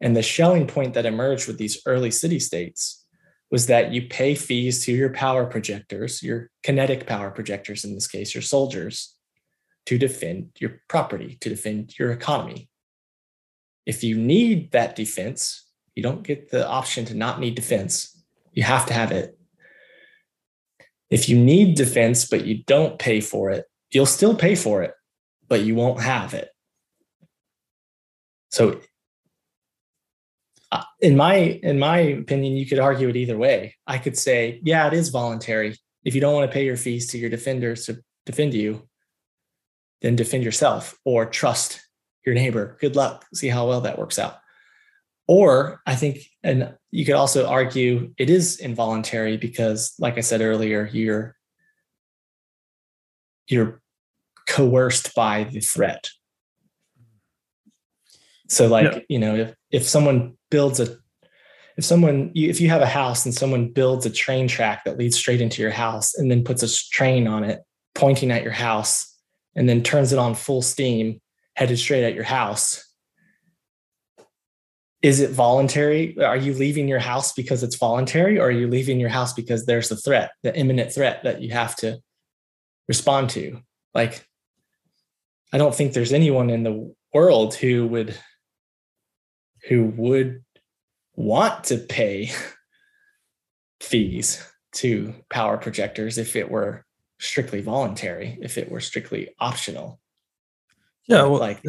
[0.00, 3.04] And the Schelling point that emerged with these early city states
[3.50, 8.06] was that you pay fees to your power projectors, your kinetic power projectors in this
[8.06, 9.16] case, your soldiers,
[9.86, 12.68] to defend your property, to defend your economy.
[13.86, 15.64] If you need that defense,
[15.96, 18.22] you don't get the option to not need defense.
[18.52, 19.37] You have to have it
[21.10, 24.94] if you need defense but you don't pay for it you'll still pay for it,
[25.48, 26.50] but you won't have it.
[28.50, 28.80] So
[30.72, 33.76] uh, in my in my opinion, you could argue it either way.
[33.86, 35.76] I could say, yeah, it is voluntary.
[36.04, 38.88] If you don't want to pay your fees to your defenders to defend you,
[40.00, 41.80] then defend yourself or trust
[42.24, 42.76] your neighbor.
[42.80, 43.26] Good luck.
[43.34, 44.38] See how well that works out.
[45.28, 50.40] Or I think, and you could also argue it is involuntary because, like I said
[50.40, 51.36] earlier, you're
[53.46, 53.80] you're
[54.48, 56.08] coerced by the threat.
[58.48, 59.00] So, like, yeah.
[59.08, 60.96] you know, if, if someone builds a,
[61.76, 65.16] if someone, if you have a house and someone builds a train track that leads
[65.16, 67.60] straight into your house and then puts a train on it
[67.94, 69.14] pointing at your house
[69.54, 71.20] and then turns it on full steam
[71.56, 72.87] headed straight at your house,
[75.02, 76.18] is it voluntary?
[76.22, 79.64] Are you leaving your house because it's voluntary or are you leaving your house because
[79.64, 81.98] there's a threat, the imminent threat that you have to
[82.88, 83.60] respond to?
[83.94, 84.26] Like,
[85.52, 88.18] I don't think there's anyone in the world who would
[89.68, 90.44] who would
[91.14, 92.30] want to pay
[93.80, 96.84] fees to power projectors if it were
[97.18, 100.00] strictly voluntary, if it were strictly optional.
[101.06, 101.62] Yeah, well, like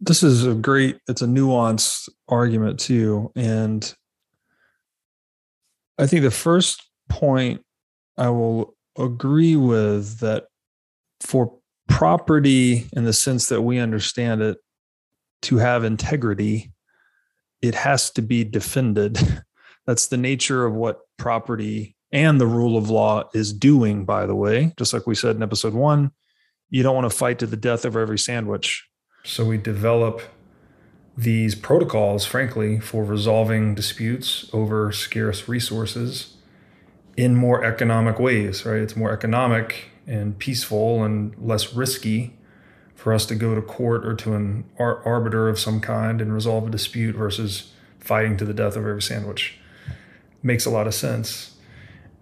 [0.00, 3.94] this is a great it's a nuanced argument too and
[5.98, 7.62] i think the first point
[8.16, 10.46] i will agree with that
[11.20, 11.58] for
[11.88, 14.58] property in the sense that we understand it
[15.42, 16.72] to have integrity
[17.62, 19.18] it has to be defended.
[19.86, 24.34] That's the nature of what property and the rule of law is doing, by the
[24.34, 24.72] way.
[24.76, 26.10] Just like we said in episode one,
[26.70, 28.87] you don't want to fight to the death over every sandwich.
[29.28, 30.22] So we develop
[31.14, 36.38] these protocols, frankly, for resolving disputes over scarce resources
[37.14, 38.80] in more economic ways, right?
[38.80, 42.38] It's more economic and peaceful and less risky
[42.94, 46.32] for us to go to court or to an ar- arbiter of some kind and
[46.32, 49.58] resolve a dispute versus fighting to the death over every sandwich
[50.42, 51.56] makes a lot of sense.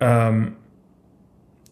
[0.01, 0.57] Um,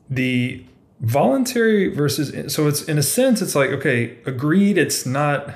[0.09, 0.64] the
[1.04, 5.54] voluntary versus so it's in a sense it's like okay agreed it's not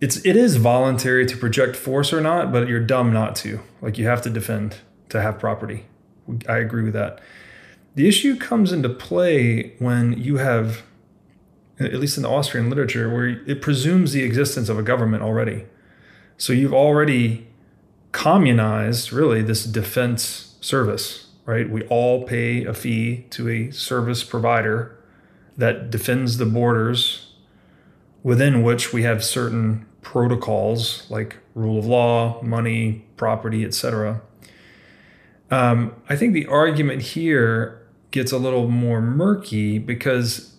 [0.00, 3.60] it's it is voluntary to project force or not but you're dumb not to.
[3.80, 4.76] Like you have to defend
[5.08, 5.86] to have property.
[6.48, 7.20] I agree with that.
[7.94, 10.82] The issue comes into play when you have
[11.80, 15.64] at least in the Austrian literature, where it presumes the existence of a government already.
[16.36, 17.46] So you've already
[18.10, 21.70] communized really this defense service, right?
[21.70, 24.94] We all pay a fee to a service provider
[25.56, 27.32] that defends the borders
[28.22, 34.20] within which we have certain protocols like rule of law, money, property, etc.
[35.50, 37.80] Um, I think the argument here
[38.10, 40.54] gets a little more murky because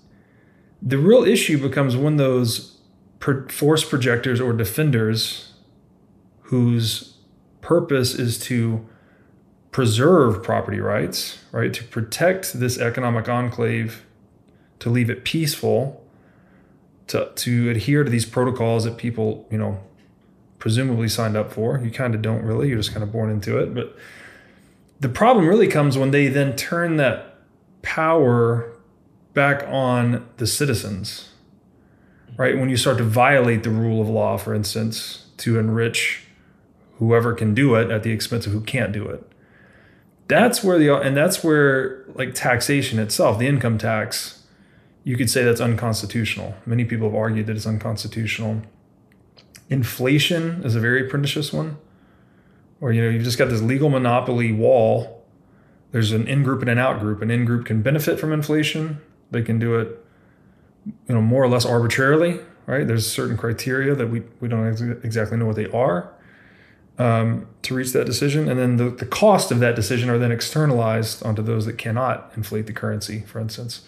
[0.82, 2.80] the real issue becomes when those
[3.49, 5.54] force projectors or defenders
[6.45, 7.17] whose
[7.62, 8.89] purpose is to
[9.71, 14.05] preserve property rights, right, to protect this economic enclave,
[14.79, 16.03] to leave it peaceful,
[17.08, 19.79] to, to adhere to these protocols that people, you know,
[20.58, 21.79] presumably signed up for.
[21.79, 23.73] You kind of don't really, you're just kind of born into it.
[23.73, 23.95] But
[24.99, 27.38] the problem really comes when they then turn that
[27.82, 28.71] power
[29.34, 31.29] back on the citizens,
[32.38, 32.58] right?
[32.58, 36.23] When you start to violate the rule of law, for instance, to enrich
[36.97, 39.28] whoever can do it at the expense of who can't do it.
[40.29, 44.43] That's where the and that's where like taxation itself, the income tax,
[45.03, 46.55] you could say that's unconstitutional.
[46.67, 48.61] Many people have argued that it's unconstitutional.
[49.71, 51.77] Inflation is a very pernicious one,
[52.77, 55.25] where you know you've just got this legal monopoly wall.
[55.91, 57.23] There's an in group and an out group.
[57.23, 60.05] An in group can benefit from inflation, they can do it,
[60.85, 62.85] you know, more or less arbitrarily, right?
[62.85, 64.67] There's certain criteria that we, we don't
[65.03, 66.13] exactly know what they are
[66.99, 68.47] um, to reach that decision.
[68.47, 72.32] And then the, the cost of that decision are then externalized onto those that cannot
[72.36, 73.82] inflate the currency, for instance.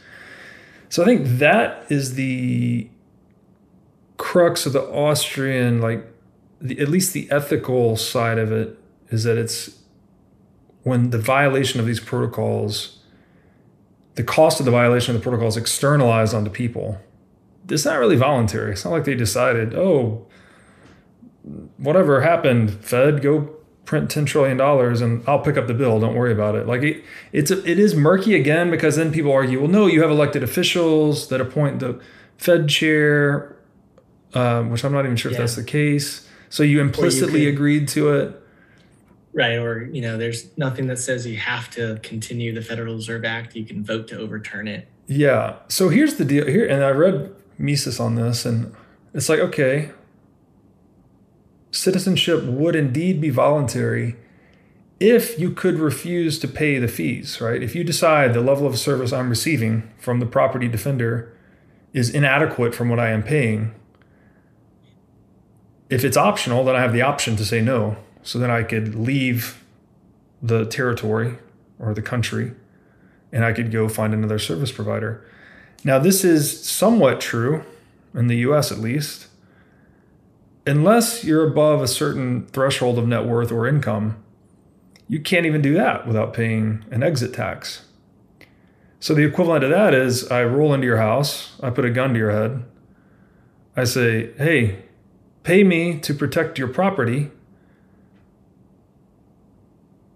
[0.89, 2.89] So I think that is the
[4.17, 6.05] crux of the Austrian, like
[6.59, 8.77] the, at least the ethical side of it
[9.09, 9.77] is that it's
[10.83, 12.97] when the violation of these protocols
[14.15, 16.99] the cost of the violation of the protocol is externalized onto people.
[17.69, 18.73] It's not really voluntary.
[18.73, 20.27] It's not like they decided, oh,
[21.77, 25.99] whatever happened, Fed, go print ten trillion dollars and I'll pick up the bill.
[25.99, 26.67] Don't worry about it.
[26.67, 30.01] Like it, it's a, it is murky again because then people argue, well, no, you
[30.01, 31.99] have elected officials that appoint the
[32.37, 33.55] Fed chair,
[34.33, 35.37] um, which I'm not even sure yeah.
[35.37, 36.27] if that's the case.
[36.49, 38.37] So you implicitly you could, agreed to it
[39.33, 43.23] right or you know there's nothing that says you have to continue the federal reserve
[43.23, 45.57] act you can vote to overturn it Yeah.
[45.67, 48.73] So here's the deal here, and I read Mises on this, and
[49.13, 49.91] it's like, okay,
[51.71, 54.15] citizenship would indeed be voluntary
[54.99, 57.63] if you could refuse to pay the fees, right?
[57.63, 61.35] If you decide the level of service I'm receiving from the property defender
[61.91, 63.73] is inadequate from what I am paying,
[65.89, 67.97] if it's optional, then I have the option to say no.
[68.21, 69.63] So then I could leave
[70.41, 71.37] the territory
[71.79, 72.53] or the country
[73.31, 75.25] and I could go find another service provider.
[75.83, 77.63] Now, this is somewhat true
[78.13, 79.27] in the US at least.
[80.65, 84.23] Unless you're above a certain threshold of net worth or income,
[85.07, 87.85] you can't even do that without paying an exit tax.
[88.99, 92.13] So the equivalent of that is I roll into your house, I put a gun
[92.13, 92.63] to your head,
[93.75, 94.83] I say, hey,
[95.43, 97.31] pay me to protect your property,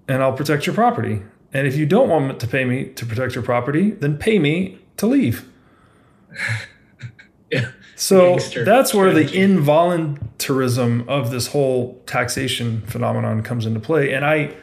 [0.07, 1.23] and I'll protect your property.
[1.51, 4.77] And if you don't want to pay me to protect your property, then pay me
[4.97, 5.49] to leave.
[7.95, 14.13] So that's where the involuntarism of this whole taxation phenomenon comes into play.
[14.13, 14.53] And I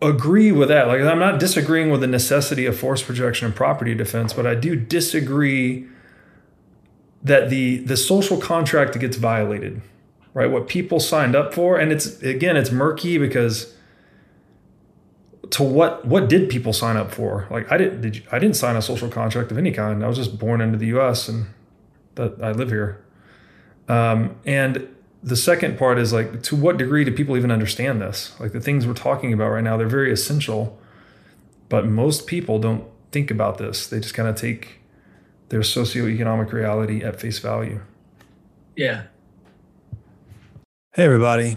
[0.00, 0.86] agree with that.
[0.86, 4.54] Like, I'm not disagreeing with the necessity of force projection and property defense, but I
[4.54, 5.86] do disagree
[7.22, 9.82] that the the social contract gets violated,
[10.32, 10.50] right?
[10.50, 13.74] What people signed up for, and it's again, it's murky because
[15.50, 17.46] to what what did people sign up for?
[17.50, 20.04] Like I didn't did you, I didn't sign a social contract of any kind.
[20.04, 21.28] I was just born into the U.S.
[21.28, 21.46] and
[22.14, 23.04] that I live here.
[23.88, 24.88] Um, and
[25.22, 28.38] the second part is like to what degree do people even understand this?
[28.38, 30.78] Like the things we're talking about right now, they're very essential,
[31.68, 33.86] but most people don't think about this.
[33.86, 34.80] They just kind of take
[35.48, 37.80] their socioeconomic reality at face value.
[38.76, 39.04] Yeah.
[40.92, 41.56] Hey everybody.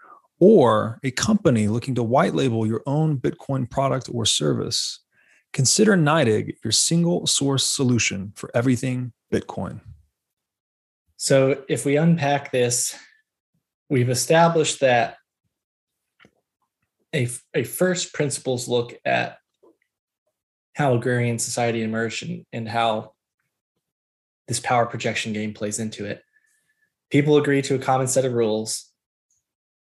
[0.41, 4.99] or a company looking to white label your own Bitcoin product or service,
[5.53, 9.79] consider NYDIG your single source solution for everything Bitcoin.
[11.15, 12.95] So, if we unpack this,
[13.87, 15.17] we've established that
[17.13, 19.37] a, a first principles look at
[20.73, 23.13] how agrarian society emerged and, and how
[24.47, 26.23] this power projection game plays into it.
[27.11, 28.90] People agree to a common set of rules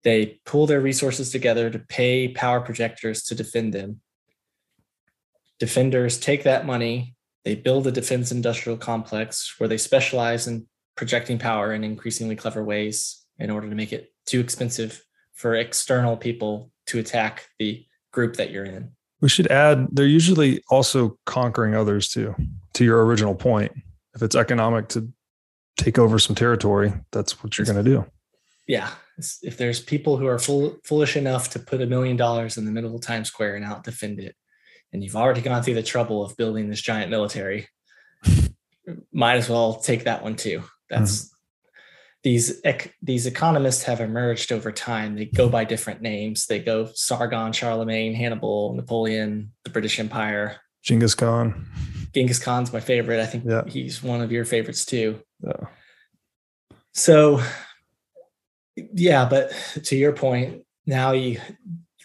[0.03, 4.01] they pool their resources together to pay power projectors to defend them.
[5.59, 10.67] Defenders take that money, they build a defense industrial complex where they specialize in
[10.97, 16.17] projecting power in increasingly clever ways in order to make it too expensive for external
[16.17, 18.91] people to attack the group that you're in.
[19.21, 22.35] We should add they're usually also conquering others too,
[22.75, 23.73] to your original point.
[24.15, 25.09] If it's economic to
[25.79, 28.05] take over some territory, that's what you're going to do.
[28.67, 32.65] Yeah if there's people who are fool, foolish enough to put a million dollars in
[32.65, 34.37] the middle of Times Square and out defend it,
[34.93, 37.69] and you've already gone through the trouble of building this giant military,
[39.13, 40.63] might as well take that one too.
[40.91, 41.81] That's mm-hmm.
[42.25, 45.17] these ec- these economists have emerged over time.
[45.17, 46.47] They go by different names.
[46.47, 51.67] They go Sargon, Charlemagne, Hannibal, Napoleon, the British Empire, Genghis Khan.
[52.15, 53.21] Genghis Khan's my favorite.
[53.21, 53.63] I think yeah.
[53.67, 55.21] he's one of your favorites too.
[55.45, 55.67] Yeah.
[56.95, 57.43] So
[58.77, 59.51] yeah, but
[59.85, 61.41] to your point, now you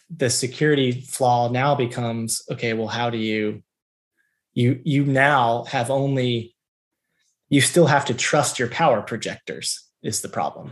[0.09, 3.63] the security flaw now becomes okay, well, how do you
[4.53, 6.55] you you now have only
[7.49, 10.71] you still have to trust your power projectors is the problem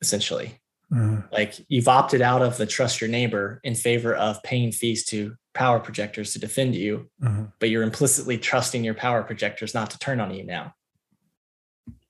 [0.00, 0.58] essentially
[0.92, 1.20] mm-hmm.
[1.32, 5.34] like you've opted out of the trust your neighbor in favor of paying fees to
[5.54, 7.44] power projectors to defend you mm-hmm.
[7.58, 10.74] but you're implicitly trusting your power projectors not to turn on you now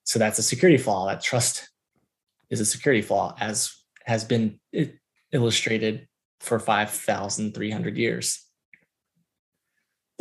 [0.04, 1.69] so that's a security flaw that trust
[2.50, 3.72] is a security flaw, as
[4.04, 4.58] has been
[5.32, 6.08] illustrated
[6.40, 8.44] for 5,300 years.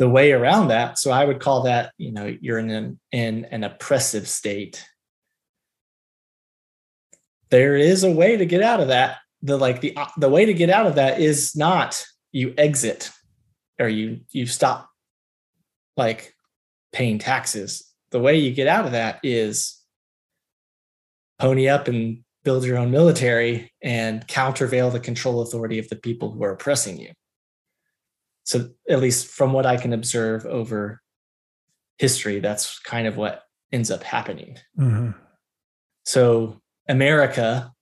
[0.00, 0.98] the way around that.
[0.98, 4.82] So I would call that, you know, you're in an, in an oppressive state.
[7.50, 9.18] There is a way to get out of that.
[9.42, 12.02] The like the uh, the way to get out of that is not
[12.32, 13.10] you exit
[13.78, 14.88] or you you stop
[15.98, 16.34] like
[16.92, 17.84] paying taxes.
[18.10, 19.79] The way you get out of that is
[21.40, 26.30] pony up and build your own military and countervail the control authority of the people
[26.30, 27.12] who are oppressing you.
[28.44, 31.00] So, at least from what I can observe over
[31.98, 34.58] history, that's kind of what ends up happening.
[34.78, 35.10] Mm-hmm.
[36.04, 37.72] So, America,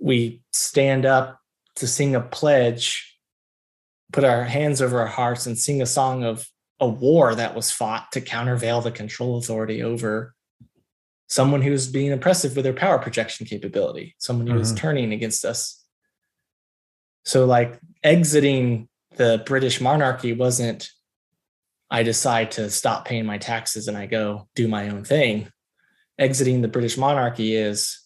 [0.00, 1.40] we stand up
[1.76, 3.18] to sing a pledge,
[4.12, 6.46] put our hands over our hearts, and sing a song of
[6.80, 10.34] a war that was fought to countervail the control authority over
[11.28, 14.62] someone who's being oppressive with their power projection capability, someone who mm-hmm.
[14.62, 15.84] is turning against us.
[17.24, 20.90] So, like exiting the British monarchy wasn't,
[21.90, 25.48] I decide to stop paying my taxes and I go do my own thing.
[26.18, 28.00] Exiting the British monarchy is,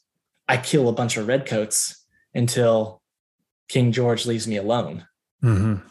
[0.49, 2.05] I kill a bunch of redcoats
[2.35, 3.01] until
[3.68, 5.07] King George leaves me alone.
[5.45, 5.87] Mm-hmm.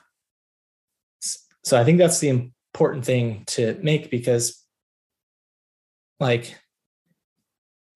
[1.64, 4.62] So, I think that's the important thing to make because,
[6.20, 6.58] like,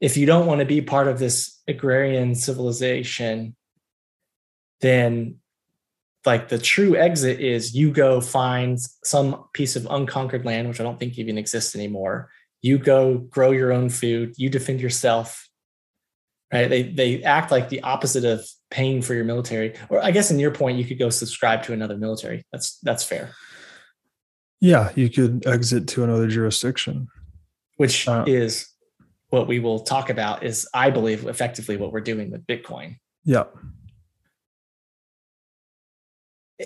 [0.06, 3.56] if you don't want to be part of this agrarian civilization,
[4.80, 5.38] then
[6.28, 10.84] like the true exit is you go find some piece of unconquered land, which I
[10.84, 12.30] don't think even exists anymore.
[12.62, 15.50] You go grow your own food, you defend yourself.
[16.54, 16.70] Right.
[16.70, 19.74] They they act like the opposite of paying for your military.
[19.90, 22.46] Or I guess in your point, you could go subscribe to another military.
[22.52, 23.32] That's that's fair.
[24.62, 27.08] Yeah, you could exit to another jurisdiction.
[27.78, 28.75] Which uh, is
[29.36, 32.96] what we will talk about is, I believe, effectively what we're doing with Bitcoin.
[33.26, 33.44] Yeah.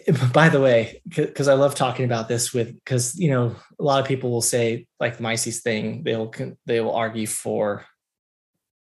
[0.33, 3.99] By the way, because I love talking about this with, because you know, a lot
[3.99, 6.31] of people will say like the Mises thing, they'll
[6.67, 7.85] they will argue for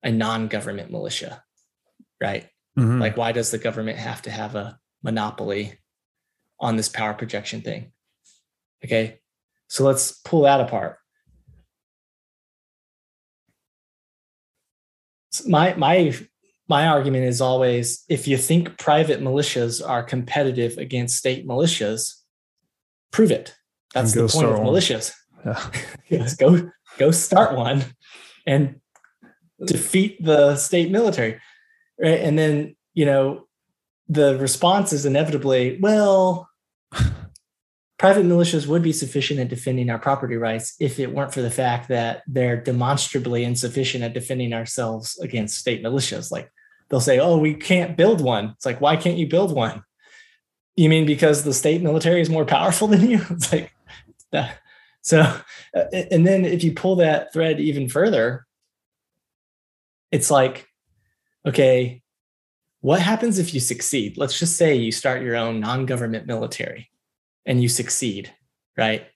[0.02, 1.42] a non-government militia,
[2.20, 2.48] right?
[2.76, 3.00] Mm-hmm.
[3.00, 5.78] Like, why does the government have to have a monopoly
[6.58, 7.92] on this power projection thing?
[8.84, 9.20] Okay,
[9.68, 10.98] so let's pull that apart.
[15.46, 16.14] My my
[16.68, 22.14] my argument is always if you think private militias are competitive against state militias,
[23.10, 23.54] prove it.
[23.94, 25.12] That's the point of militias.
[25.44, 25.70] Yeah.
[26.08, 27.84] yes, go go start one
[28.46, 28.80] and
[29.64, 31.40] defeat the state military.
[32.00, 32.20] Right.
[32.20, 33.48] And then, you know,
[34.08, 36.48] the response is inevitably, well,
[37.98, 41.50] private militias would be sufficient at defending our property rights if it weren't for the
[41.50, 46.30] fact that they're demonstrably insufficient at defending ourselves against state militias.
[46.30, 46.50] Like
[46.88, 48.50] they'll say, oh, we can't build one.
[48.56, 49.82] It's like, why can't you build one?
[50.76, 53.20] You mean because the state military is more powerful than you?
[53.30, 53.74] It's like
[54.30, 54.60] that.
[55.02, 58.46] So, uh, and then if you pull that thread even further,
[60.12, 60.68] it's like,
[61.46, 62.02] okay,
[62.80, 64.16] what happens if you succeed?
[64.16, 66.90] Let's just say you start your own non government military
[67.48, 68.32] and you succeed,
[68.76, 69.06] right?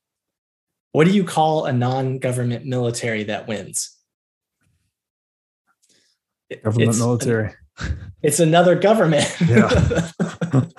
[0.90, 3.96] What do you call a non government military that wins?
[6.64, 7.54] Government it's military.
[8.22, 9.32] it's another government.
[9.46, 10.10] Yeah.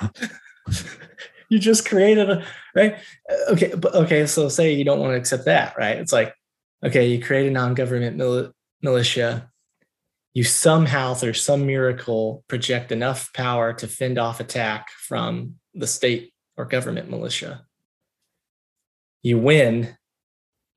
[1.49, 2.45] you just created a
[2.75, 2.95] right.
[3.29, 4.25] Uh, okay, but okay.
[4.25, 5.97] So say you don't want to accept that, right?
[5.97, 6.33] It's like,
[6.83, 8.51] okay, you create a non-government mil-
[8.81, 9.49] militia.
[10.33, 16.32] You somehow, through some miracle, project enough power to fend off attack from the state
[16.57, 17.65] or government militia.
[19.21, 19.95] You win.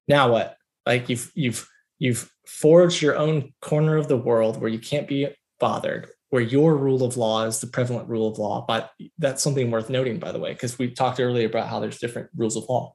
[0.08, 0.56] Now what?
[0.84, 1.68] Like you've you've
[1.98, 6.76] you've forged your own corner of the world where you can't be bothered, where your
[6.76, 8.64] rule of law is the prevalent rule of law.
[8.66, 11.98] But that's something worth noting, by the way, because we talked earlier about how there's
[11.98, 12.94] different rules of law.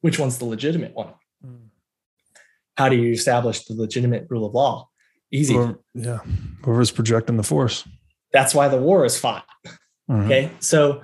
[0.00, 1.12] Which one's the legitimate one?
[1.44, 1.68] Mm.
[2.76, 4.88] How do you establish the legitimate rule of law?
[5.30, 5.54] Easy.
[5.54, 6.20] Or, yeah.
[6.64, 7.86] Whoever's projecting the force.
[8.32, 9.44] That's why the war is fought.
[10.10, 10.22] Mm-hmm.
[10.22, 10.50] Okay.
[10.60, 11.02] So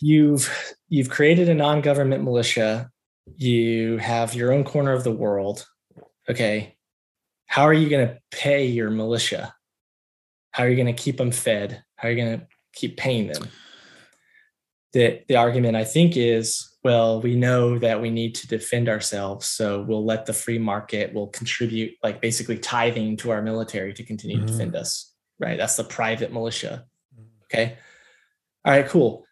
[0.00, 2.90] you've you've created a non-government militia.
[3.36, 5.66] You have your own corner of the world.
[6.28, 6.76] Okay.
[7.46, 9.54] How are you going to pay your militia?
[10.52, 11.82] How are you going to keep them fed?
[11.96, 13.48] How are you going to keep paying them?
[14.92, 19.46] The the argument i think is well we know that we need to defend ourselves
[19.48, 24.04] so we'll let the free market will contribute like basically tithing to our military to
[24.04, 24.44] continue mm-hmm.
[24.44, 25.12] to defend us
[25.42, 25.58] right?
[25.58, 26.84] That's the private militia.
[27.46, 27.76] Okay?
[28.64, 29.26] All right cool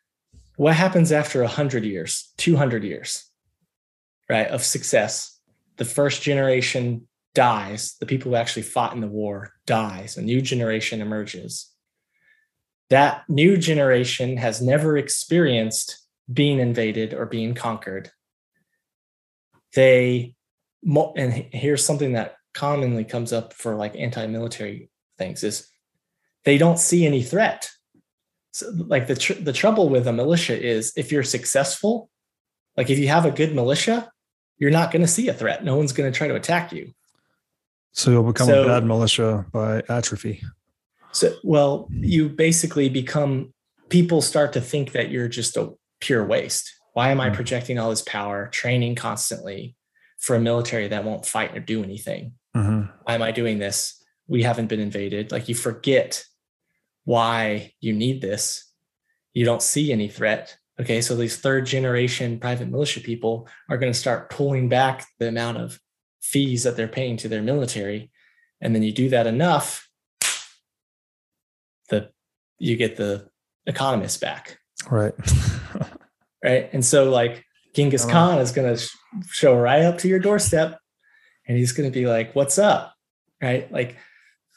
[0.61, 3.25] what happens after 100 years 200 years
[4.29, 5.41] right of success?
[5.79, 7.97] The first generation dies.
[7.99, 10.19] The people who actually fought in the war dies.
[10.19, 11.73] A new generation emerges.
[12.91, 15.99] That new generation has never experienced
[16.31, 18.11] being invaded or being conquered,
[19.75, 20.35] they
[20.85, 25.71] and here's something that commonly comes up for like anti-military things is
[26.45, 27.71] they don't see any threat.
[28.53, 32.11] So like the tr- the trouble with a militia is if you're successful,
[32.77, 34.11] like if you have a good militia,
[34.59, 35.65] you're not going to see a threat.
[35.65, 36.93] No one's going to try to attack you.
[37.93, 40.43] So you'll become so, a bad militia by atrophy.
[41.13, 43.53] So well, you basically become
[43.89, 46.73] people start to think that you're just a pure waste.
[46.93, 47.35] Why am I hmm.
[47.35, 49.77] projecting all this power, training constantly
[50.19, 52.35] for a military that won't fight or do anything?
[52.57, 52.91] Mm-hmm.
[53.05, 54.03] Why am I doing this?
[54.27, 55.31] We haven't been invaded.
[55.31, 56.25] Like you forget
[57.05, 58.71] why you need this.
[59.33, 60.57] You don't see any threat.
[60.81, 65.29] Okay, so these third generation private militia people are going to start pulling back the
[65.29, 65.79] amount of
[66.23, 68.11] fees that they're paying to their military.
[68.61, 69.89] And then you do that enough,
[71.89, 72.11] the
[72.59, 73.29] you get the
[73.67, 74.59] economists back.
[74.91, 75.15] Right.
[76.45, 76.71] right.
[76.73, 77.45] And so like
[77.75, 78.13] Genghis uh-huh.
[78.13, 78.83] Khan is going to
[79.29, 80.79] show right up to your doorstep
[81.47, 82.95] and he's going to be like, what's up?
[83.43, 83.71] Right.
[83.73, 83.97] Like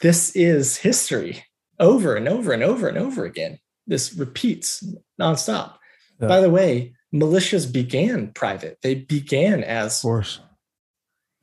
[0.01, 1.43] this is history
[1.79, 3.59] over and over and over and over again.
[3.87, 4.83] This repeats
[5.19, 5.75] nonstop.
[6.21, 6.27] Yeah.
[6.27, 8.79] By the way, militias began private.
[8.81, 10.39] They began as of course.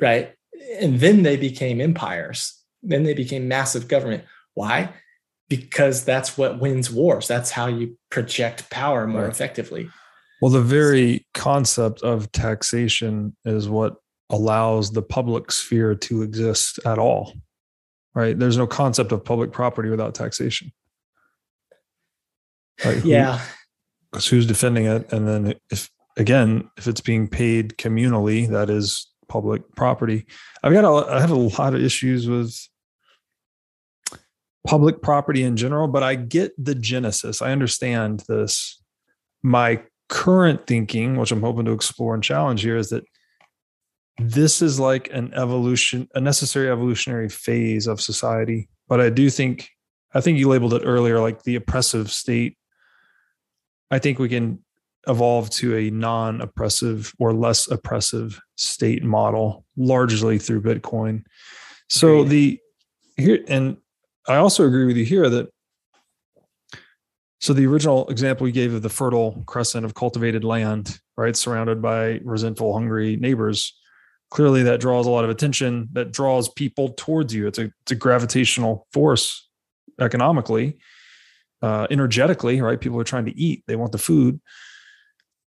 [0.00, 0.32] Right.
[0.80, 2.56] And then they became empires.
[2.82, 4.24] Then they became massive government.
[4.54, 4.90] Why?
[5.48, 7.28] Because that's what wins wars.
[7.28, 9.30] That's how you project power more right.
[9.30, 9.90] effectively.
[10.40, 13.96] Well, the very concept of taxation is what
[14.30, 17.34] allows the public sphere to exist at all
[18.14, 18.38] right?
[18.38, 20.72] There's no concept of public property without taxation?
[22.82, 23.40] Who, yeah.
[24.10, 25.12] Because who's defending it?
[25.12, 30.26] And then if again if it's being paid communally that is public property.
[30.62, 32.56] I've got a, i have a lot of issues with
[34.66, 37.40] public property in general but i get the genesis.
[37.40, 38.82] I understand this.
[39.42, 43.04] My current thinking which i'm hoping to explore and challenge here is that
[44.20, 48.68] this is like an evolution, a necessary evolutionary phase of society.
[48.88, 49.70] But I do think,
[50.14, 52.56] I think you labeled it earlier, like the oppressive state.
[53.90, 54.64] I think we can
[55.08, 61.24] evolve to a non oppressive or less oppressive state model largely through Bitcoin.
[61.88, 62.60] So the
[63.16, 63.78] here, and
[64.28, 65.48] I also agree with you here that
[67.40, 71.80] so the original example you gave of the fertile crescent of cultivated land, right, surrounded
[71.80, 73.79] by resentful, hungry neighbors,
[74.30, 77.46] clearly that draws a lot of attention that draws people towards you.
[77.46, 79.48] It's a, it's a gravitational force
[80.00, 80.78] economically
[81.62, 82.80] uh, energetically right?
[82.80, 83.64] People are trying to eat.
[83.66, 84.40] They want the food.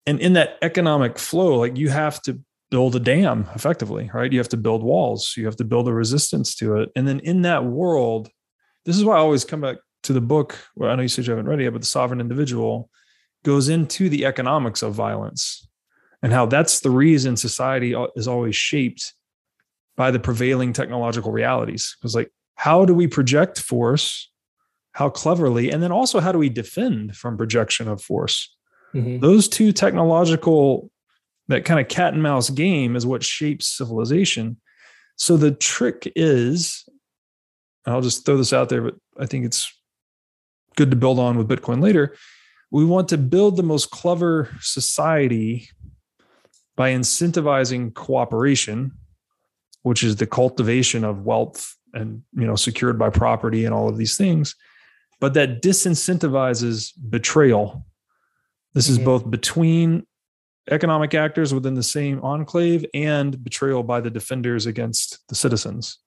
[0.06, 2.40] And in that economic flow like you have to
[2.72, 4.32] build a dam effectively right?
[4.32, 5.36] You have to build walls.
[5.38, 6.90] You have to build a resistance to it.
[6.96, 8.30] And then in that world
[8.86, 10.58] this is why i always come back to the book.
[10.76, 12.90] Where i know you said you haven't read it yet but the sovereign individual
[13.44, 15.69] goes into the economics of violence
[16.22, 19.14] and how that's the reason society is always shaped
[19.96, 21.96] by the prevailing technological realities.
[22.00, 24.30] Because, like, how do we project force?
[24.94, 25.72] How cleverly?
[25.72, 28.54] And then also, how do we defend from projection of force?
[28.94, 29.20] Mm-hmm.
[29.20, 30.90] Those two technological,
[31.48, 34.58] that kind of cat and mouse game is what shapes civilization.
[35.16, 36.86] So the trick is,
[37.86, 39.72] I'll just throw this out there, but I think it's
[40.76, 42.16] good to build on with Bitcoin later.
[42.72, 45.70] We want to build the most clever society
[46.80, 48.94] by incentivizing cooperation,
[49.82, 53.98] which is the cultivation of wealth and you know secured by property and all of
[53.98, 54.56] these things,
[55.20, 57.86] but that disincentivizes betrayal.
[58.76, 59.06] This is mm-hmm.
[59.06, 60.08] both between
[60.72, 65.98] economic actors within the same enclave and betrayal by the defenders against the citizens.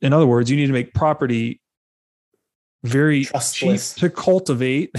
[0.00, 1.60] In other words, you need to make property
[2.82, 3.94] very Trustless.
[3.94, 4.90] cheap to cultivate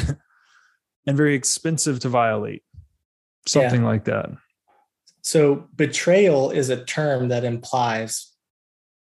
[1.06, 2.64] and very expensive to violate
[3.48, 3.88] something yeah.
[3.88, 4.30] like that.
[5.22, 8.32] So betrayal is a term that implies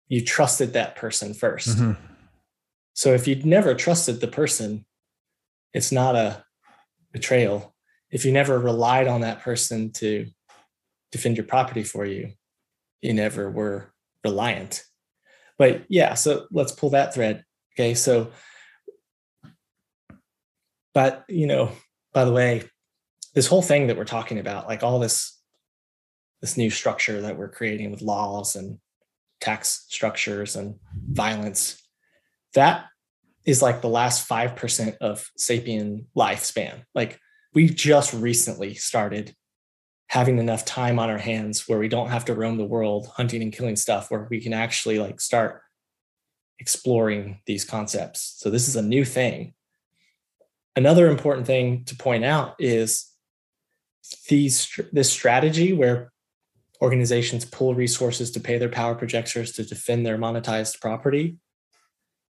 [0.07, 1.91] you trusted that person 1st mm-hmm.
[2.93, 4.83] So if you'd never trusted the person,
[5.71, 6.43] it's not a
[7.11, 7.75] betrayal.
[8.09, 10.25] If you never relied on that person to
[11.11, 12.31] defend your property for you,
[13.01, 13.93] you never were
[14.23, 14.83] reliant.
[15.59, 17.45] But yeah, so let's pull that thread.
[17.75, 17.93] Okay.
[17.93, 18.31] So,
[20.95, 21.71] but, you know,
[22.13, 22.63] by the way,
[23.37, 25.39] this whole thing that we're talking about, like all this
[26.41, 28.79] this new structure that we're creating with laws and
[29.39, 30.79] tax structures and
[31.11, 31.79] violence,
[32.55, 32.85] that
[33.45, 36.83] is like the last 5% of sapien lifespan.
[36.95, 37.19] Like
[37.53, 39.35] we just recently started
[40.07, 43.43] having enough time on our hands where we don't have to roam the world hunting
[43.43, 45.61] and killing stuff where we can actually like start
[46.57, 48.33] exploring these concepts.
[48.39, 49.53] So this is a new thing.
[50.75, 53.11] Another important thing to point out is
[54.29, 56.11] these this strategy where
[56.81, 61.37] organizations pull resources to pay their power projectors to defend their monetized property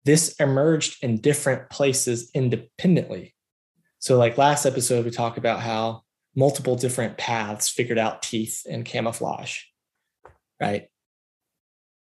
[0.05, 3.35] this emerged in different places independently.
[3.99, 6.03] So like last episode we talked about how
[6.33, 9.63] multiple different paths figured out teeth and camouflage
[10.59, 10.87] right?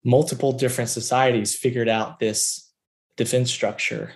[0.05, 2.71] Multiple different societies figured out this
[3.17, 4.12] defense structure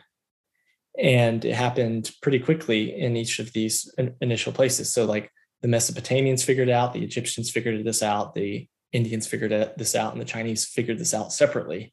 [0.99, 4.93] and it happened pretty quickly in each of these initial places.
[4.93, 5.31] So like
[5.63, 10.13] the mesopotamians figured it out the egyptians figured this out the indians figured this out
[10.13, 11.93] and the chinese figured this out separately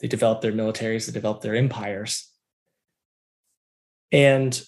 [0.00, 2.30] they developed their militaries they developed their empires
[4.12, 4.62] and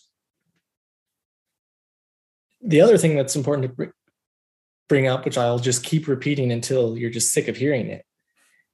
[2.62, 3.92] the other thing that's important to
[4.88, 8.04] bring up which i'll just keep repeating until you're just sick of hearing it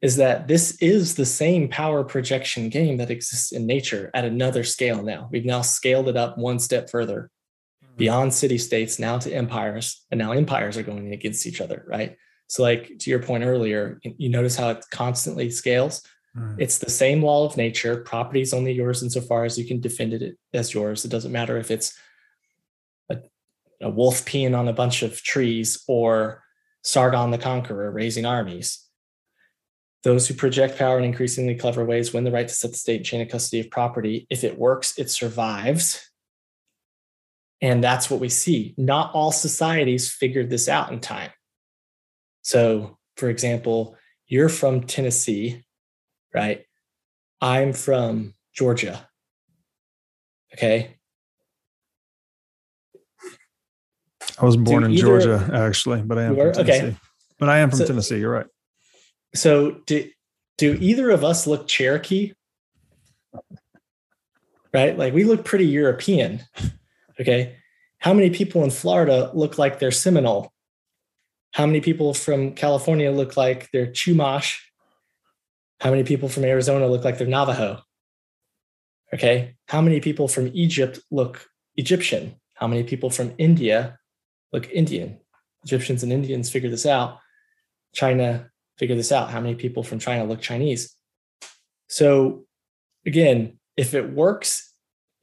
[0.03, 4.63] is that this is the same power projection game that exists in nature at another
[4.63, 5.29] scale now.
[5.33, 7.31] We've now scaled it up one step further.
[7.97, 12.17] Beyond city states now to empires, and now empires are going against each other, right?
[12.49, 16.03] So, like to your point earlier, you notice how it constantly scales.
[16.37, 16.61] Mm-hmm.
[16.61, 17.97] It's the same law of nature.
[18.03, 21.05] Property is only yours insofar as you can defend it as yours.
[21.05, 21.99] It doesn't matter if it's
[23.11, 23.19] a,
[23.81, 26.43] a wolf peeing on a bunch of trees or
[26.85, 28.87] Sargon the Conqueror raising armies
[30.07, 33.03] those who project power in increasingly clever ways win the right to set the state
[33.05, 34.25] chain of custody of property.
[34.31, 36.13] If it works, it survives.
[37.63, 38.75] And that's what we see.
[38.77, 41.31] Not all societies figured this out in time.
[42.43, 43.97] So, for example,
[44.27, 45.65] you're from Tennessee,
[46.35, 46.65] right?
[47.41, 49.09] I'm from Georgia.
[50.55, 50.97] Okay.
[54.39, 56.73] I was born in Georgia, actually, but I am from Tennessee.
[56.73, 56.97] Okay.
[57.39, 58.19] But I am from so, Tennessee.
[58.19, 58.47] You're right.
[59.35, 60.09] So do
[60.59, 62.33] do either of us look Cherokee?
[64.73, 64.97] Right?
[64.97, 66.43] Like we look pretty European.
[67.21, 67.57] Okay.
[67.99, 70.53] How many people in Florida look like they're Seminole?
[71.53, 74.59] How many people from California look like they're Chumash?
[75.81, 77.81] How many people from Arizona look like they're Navajo?
[79.15, 79.57] Okay.
[79.69, 82.37] How many people from Egypt look Egyptian?
[82.55, 83.99] How many people from India
[84.53, 85.19] look Indian?
[85.65, 87.19] Egyptians and Indians figure this out.
[87.95, 89.31] China figure this out.
[89.31, 90.95] How many people from China look Chinese?
[91.89, 92.45] So
[93.07, 94.75] again, if it works,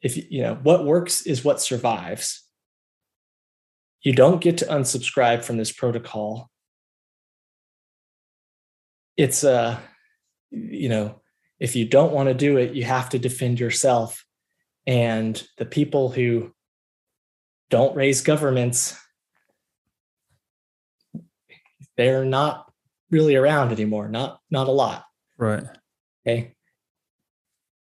[0.03, 2.41] if you know what works is what survives.
[4.01, 6.51] You don't get to unsubscribe from this protocol.
[9.15, 9.79] It's a, uh,
[10.51, 11.21] you know,
[11.57, 14.25] if you don't want to do it, you have to defend yourself.
[14.85, 16.51] And the people who
[17.69, 18.99] don't raise governments,
[21.95, 22.69] they're not
[23.09, 24.09] really around anymore.
[24.09, 25.05] Not not a lot.
[25.37, 25.63] Right.
[26.27, 26.55] Okay.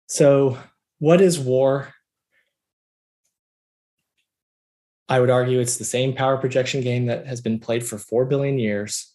[0.07, 0.57] So,
[1.01, 1.93] what is war?
[5.09, 8.25] I would argue it's the same power projection game that has been played for 4
[8.25, 9.15] billion years.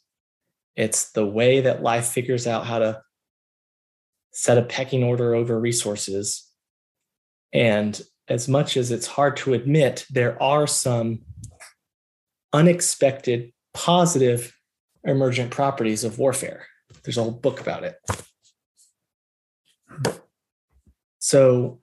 [0.75, 3.01] It's the way that life figures out how to
[4.31, 6.47] set a pecking order over resources.
[7.51, 11.23] And as much as it's hard to admit, there are some
[12.53, 14.55] unexpected positive
[15.03, 16.65] emergent properties of warfare.
[17.03, 17.95] There's a whole book about it.
[21.19, 21.80] So,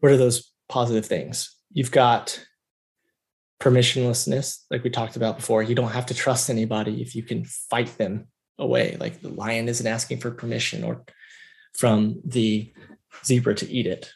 [0.00, 1.54] what are those positive things?
[1.72, 2.44] You've got
[3.60, 5.62] permissionlessness, like we talked about before.
[5.62, 8.26] You don't have to trust anybody if you can fight them
[8.58, 8.96] away.
[8.98, 11.04] Like the lion isn't asking for permission or
[11.74, 12.72] from the
[13.24, 14.12] zebra to eat it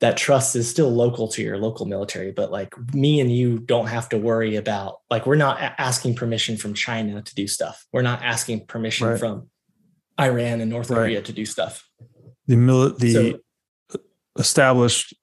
[0.00, 3.86] that trust is still local to your local military but like me and you don't
[3.86, 8.02] have to worry about like we're not asking permission from china to do stuff we're
[8.02, 9.18] not asking permission right.
[9.18, 9.48] from
[10.20, 10.98] iran and north right.
[10.98, 11.88] korea to do stuff
[12.48, 13.38] the mil- the
[13.90, 13.98] so,
[14.38, 15.14] established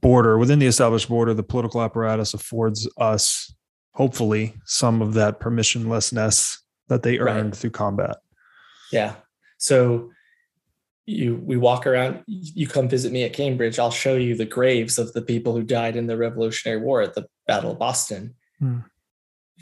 [0.00, 3.52] border within the established border the political apparatus affords us
[3.92, 6.56] hopefully some of that permissionlessness
[6.88, 7.56] that they earned right.
[7.56, 8.16] through combat
[8.92, 9.16] yeah
[9.58, 10.10] so
[11.06, 14.98] you we walk around you come visit me at cambridge i'll show you the graves
[14.98, 18.78] of the people who died in the revolutionary war at the battle of boston hmm.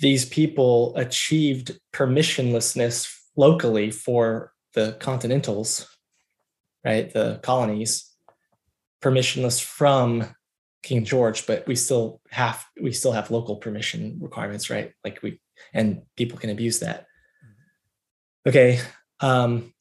[0.01, 5.98] these people achieved permissionlessness locally for the continentals
[6.89, 8.11] right the colonies
[9.03, 10.25] permissionless from
[10.83, 15.41] king george but we still have we still have local permission requirements right like we
[15.73, 17.07] and people can abuse that
[18.47, 18.81] okay
[19.21, 19.73] um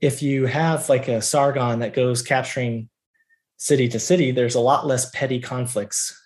[0.00, 2.88] if you have like a Sargon that goes capturing
[3.56, 6.16] city to city, there's a lot less petty conflicts,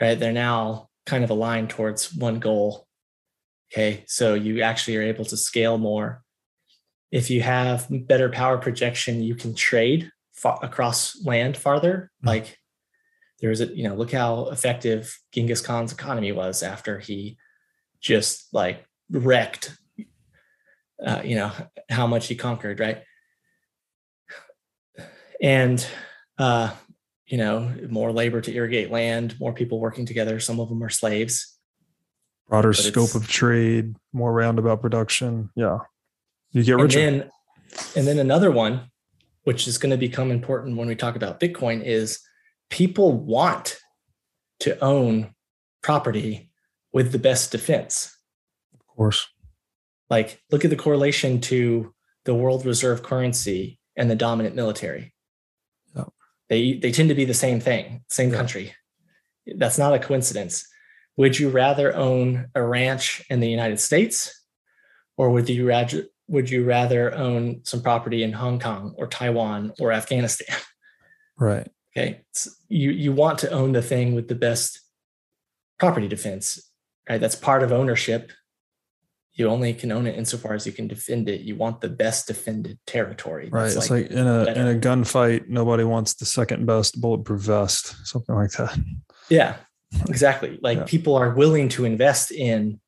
[0.00, 0.18] right?
[0.18, 2.86] They're now kind of aligned towards one goal.
[3.72, 4.04] Okay.
[4.06, 6.22] So you actually are able to scale more.
[7.14, 12.10] If you have better power projection, you can trade far, across land farther.
[12.18, 12.26] Mm-hmm.
[12.26, 12.58] Like
[13.40, 17.38] there's a, you know, look how effective Genghis Khan's economy was after he
[18.00, 19.78] just like wrecked,
[21.06, 21.52] uh, you know,
[21.88, 23.04] how much he conquered, right?
[25.40, 25.86] And,
[26.36, 26.72] uh,
[27.26, 30.40] you know, more labor to irrigate land, more people working together.
[30.40, 31.56] Some of them are slaves.
[32.48, 35.50] Broader but scope of trade, more roundabout production.
[35.54, 35.78] Yeah.
[36.54, 37.00] You get richer.
[37.00, 37.30] And then,
[37.96, 38.90] and then another one,
[39.42, 42.20] which is going to become important when we talk about Bitcoin, is
[42.70, 43.78] people want
[44.60, 45.34] to own
[45.82, 46.50] property
[46.92, 48.16] with the best defense.
[48.72, 49.26] Of course.
[50.08, 51.92] Like, look at the correlation to
[52.24, 55.12] the world reserve currency and the dominant military.
[55.94, 56.04] Yeah.
[56.48, 58.36] They they tend to be the same thing, same yeah.
[58.36, 58.74] country.
[59.56, 60.66] That's not a coincidence.
[61.16, 64.42] Would you rather own a ranch in the United States,
[65.16, 69.72] or would you rather would you rather own some property in Hong Kong or Taiwan
[69.78, 70.56] or Afghanistan?
[71.36, 71.68] Right.
[71.96, 72.20] Okay.
[72.68, 74.80] You you want to own the thing with the best
[75.80, 76.70] property defense,
[77.08, 77.20] right?
[77.20, 78.30] That's part of ownership.
[79.32, 81.40] You only can own it insofar as you can defend it.
[81.40, 83.48] You want the best defended territory.
[83.50, 83.66] Right.
[83.66, 84.60] It's like, like in a better.
[84.60, 88.78] in a gunfight, nobody wants the second best bulletproof vest, something like that.
[89.28, 89.56] Yeah.
[90.08, 90.58] Exactly.
[90.62, 90.84] Like yeah.
[90.84, 92.80] people are willing to invest in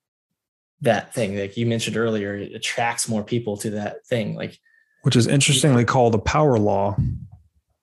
[0.82, 4.58] that thing like you mentioned earlier it attracts more people to that thing like
[5.02, 6.96] which is interestingly called a power law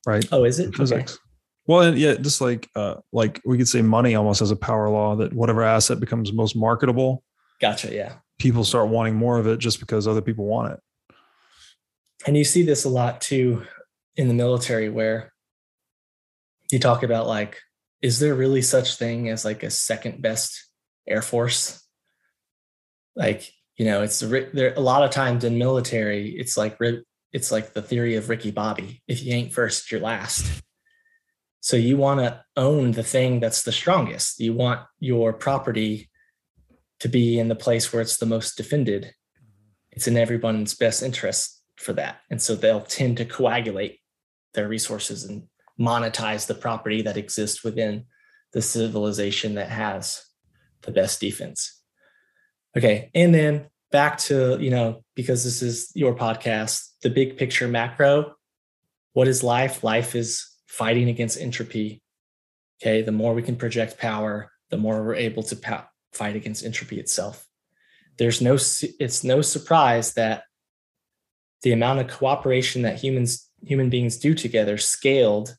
[0.05, 0.27] right?
[0.31, 0.75] Oh is it?
[0.75, 1.21] Physics okay.
[1.65, 5.15] well yeah just like uh like we could say money almost as a power law
[5.15, 7.23] that whatever asset becomes most marketable
[7.61, 8.15] gotcha yeah.
[8.39, 10.79] people start wanting more of it just because other people want it.
[12.25, 13.63] And you see this a lot too
[14.15, 15.33] in the military where
[16.71, 17.59] you talk about like
[18.01, 20.69] is there really such thing as like a second best
[21.07, 21.82] air force
[23.15, 26.77] like you know it's there a lot of times in military it's like
[27.31, 29.01] it's like the theory of ricky bobby.
[29.07, 30.61] If you ain't first you're last.
[31.61, 34.39] So you want to own the thing that's the strongest.
[34.39, 36.09] You want your property
[36.99, 39.13] to be in the place where it's the most defended.
[39.91, 42.17] It's in everyone's best interest for that.
[42.29, 43.99] And so they'll tend to coagulate
[44.53, 45.43] their resources and
[45.79, 48.05] monetize the property that exists within
[48.51, 50.23] the civilization that has
[50.81, 51.82] the best defense
[52.75, 53.11] Okay.
[53.13, 58.33] And then back to, you know, because this is your podcast, the big picture macro.
[59.13, 59.83] What is life?
[59.83, 62.01] Life is fighting against entropy.
[62.81, 63.01] Okay.
[63.03, 66.99] The more we can project power, the more we're able to pa- fight against entropy
[66.99, 67.47] itself.
[68.17, 70.43] There's no, it's no surprise that
[71.61, 75.55] the amount of cooperation that humans, human beings do together scaled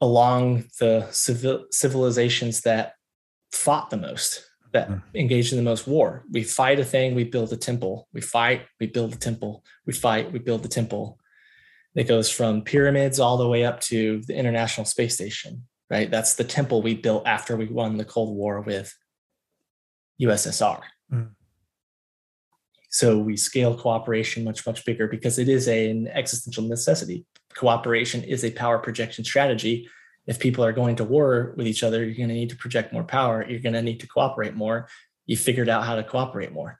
[0.00, 2.94] along the civil, civilizations that
[3.52, 4.45] fought the most
[4.76, 5.02] that mm.
[5.14, 6.22] engaged in the most war.
[6.30, 8.08] We fight a thing, we build a temple.
[8.12, 9.64] We fight, we build a temple.
[9.86, 11.18] We fight, we build a temple.
[11.94, 16.10] It goes from pyramids all the way up to the International Space Station, right?
[16.10, 18.94] That's the temple we built after we won the Cold War with
[20.20, 20.82] USSR.
[21.10, 21.30] Mm.
[22.90, 27.24] So we scale cooperation much, much bigger because it is a, an existential necessity.
[27.54, 29.88] Cooperation is a power projection strategy
[30.26, 32.92] if people are going to war with each other, you're going to need to project
[32.92, 33.44] more power.
[33.48, 34.88] You're going to need to cooperate more.
[35.26, 36.78] You figured out how to cooperate more.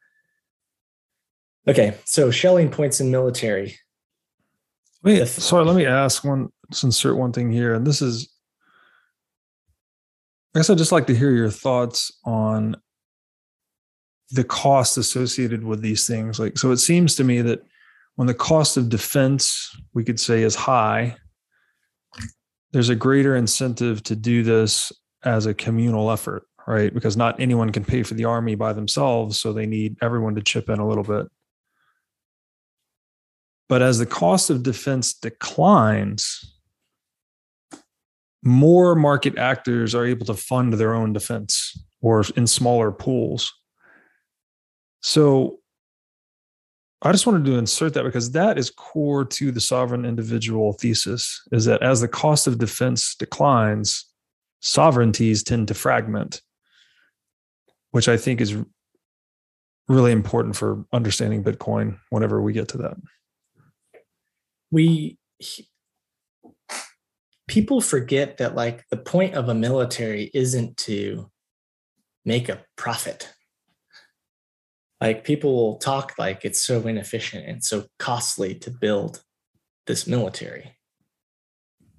[1.68, 3.76] Okay, so Schelling points in military.
[5.03, 7.74] Wait, th- sorry, let me ask one, let's insert one thing here.
[7.74, 8.32] And this is,
[10.55, 12.76] I guess I'd just like to hear your thoughts on
[14.30, 16.40] the cost associated with these things.
[16.40, 17.62] Like, so it seems to me that
[18.16, 21.16] when the cost of defense, we could say, is high,
[22.77, 24.93] there's a greater incentive to do this
[25.24, 26.93] as a communal effort, right?
[26.93, 30.43] Because not anyone can pay for the army by themselves, so they need everyone to
[30.43, 31.27] chip in a little bit.
[33.70, 36.55] But as the cost of defense declines,
[38.43, 43.55] more market actors are able to fund their own defense or in smaller pools.
[45.01, 45.61] So
[47.03, 51.42] I just wanted to insert that because that is core to the sovereign individual thesis
[51.53, 54.07] is that as the cost of defense declines,
[54.61, 56.40] sovereignties tend to fragment,
[57.90, 58.57] which I think is
[59.88, 62.97] really important for understanding Bitcoin whenever we get to that.
[64.70, 65.18] We
[67.47, 71.30] people forget that like the point of a military isn't to
[72.24, 73.32] make a profit
[75.01, 79.22] like people will talk like it's so inefficient and so costly to build
[79.86, 80.76] this military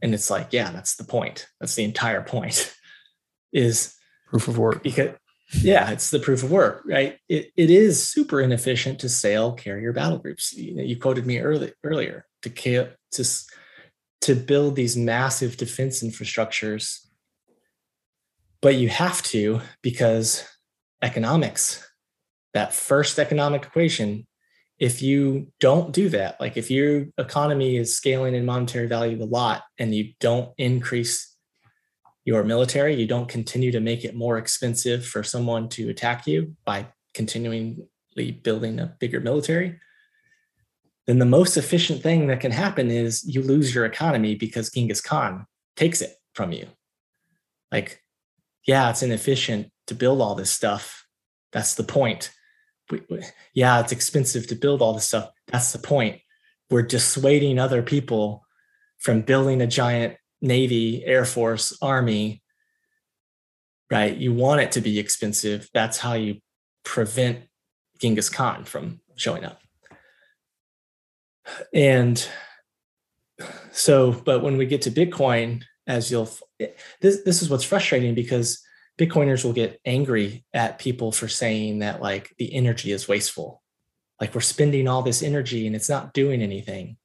[0.01, 2.75] and it's like yeah that's the point that's the entire point
[3.53, 3.95] is
[4.29, 5.11] proof of work because
[5.53, 7.17] yeah, it's the proof of work, right?
[7.29, 10.53] It, it is super inefficient to sail carrier battle groups.
[10.53, 13.25] You, know, you quoted me early, earlier to to
[14.21, 17.05] to build these massive defense infrastructures,
[18.61, 20.43] but you have to because
[21.01, 21.86] economics,
[22.53, 24.27] that first economic equation.
[24.79, 29.25] If you don't do that, like if your economy is scaling in monetary value a
[29.25, 31.37] lot and you don't increase
[32.27, 32.93] your military.
[32.93, 37.77] You don't continue to make it more expensive for someone to attack you by continually
[38.43, 39.79] building a bigger military.
[41.05, 44.99] Then the most efficient thing that can happen is you lose your economy because Genghis
[44.99, 45.45] Khan
[45.77, 46.67] takes it from you.
[47.71, 48.03] Like,
[48.67, 51.05] yeah, it's inefficient to build all this stuff.
[51.53, 52.31] That's the point.
[52.91, 53.21] We, we,
[53.53, 55.29] yeah, it's expensive to build all this stuff.
[55.47, 56.21] That's the point.
[56.69, 58.45] We're dissuading other people
[58.99, 62.41] from building a giant Navy, Air Force, Army,
[63.91, 64.15] right?
[64.15, 65.69] You want it to be expensive.
[65.73, 66.38] That's how you
[66.83, 67.43] prevent
[67.99, 69.59] Genghis Khan from showing up.
[71.73, 72.25] And
[73.71, 76.29] so, but when we get to Bitcoin, as you'll,
[77.01, 78.61] this, this is what's frustrating because
[78.97, 83.61] Bitcoiners will get angry at people for saying that like the energy is wasteful.
[84.19, 86.97] Like we're spending all this energy and it's not doing anything.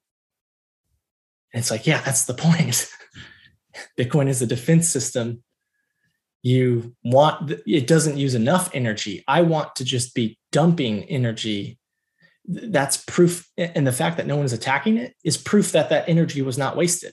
[1.53, 2.91] And it's like, yeah, that's the point.
[3.99, 5.43] Bitcoin is a defense system.
[6.43, 9.23] You want, it doesn't use enough energy.
[9.29, 11.79] I want to just be dumping energy.
[12.47, 13.49] That's proof.
[13.59, 16.57] And the fact that no one is attacking it is proof that that energy was
[16.57, 17.13] not wasted.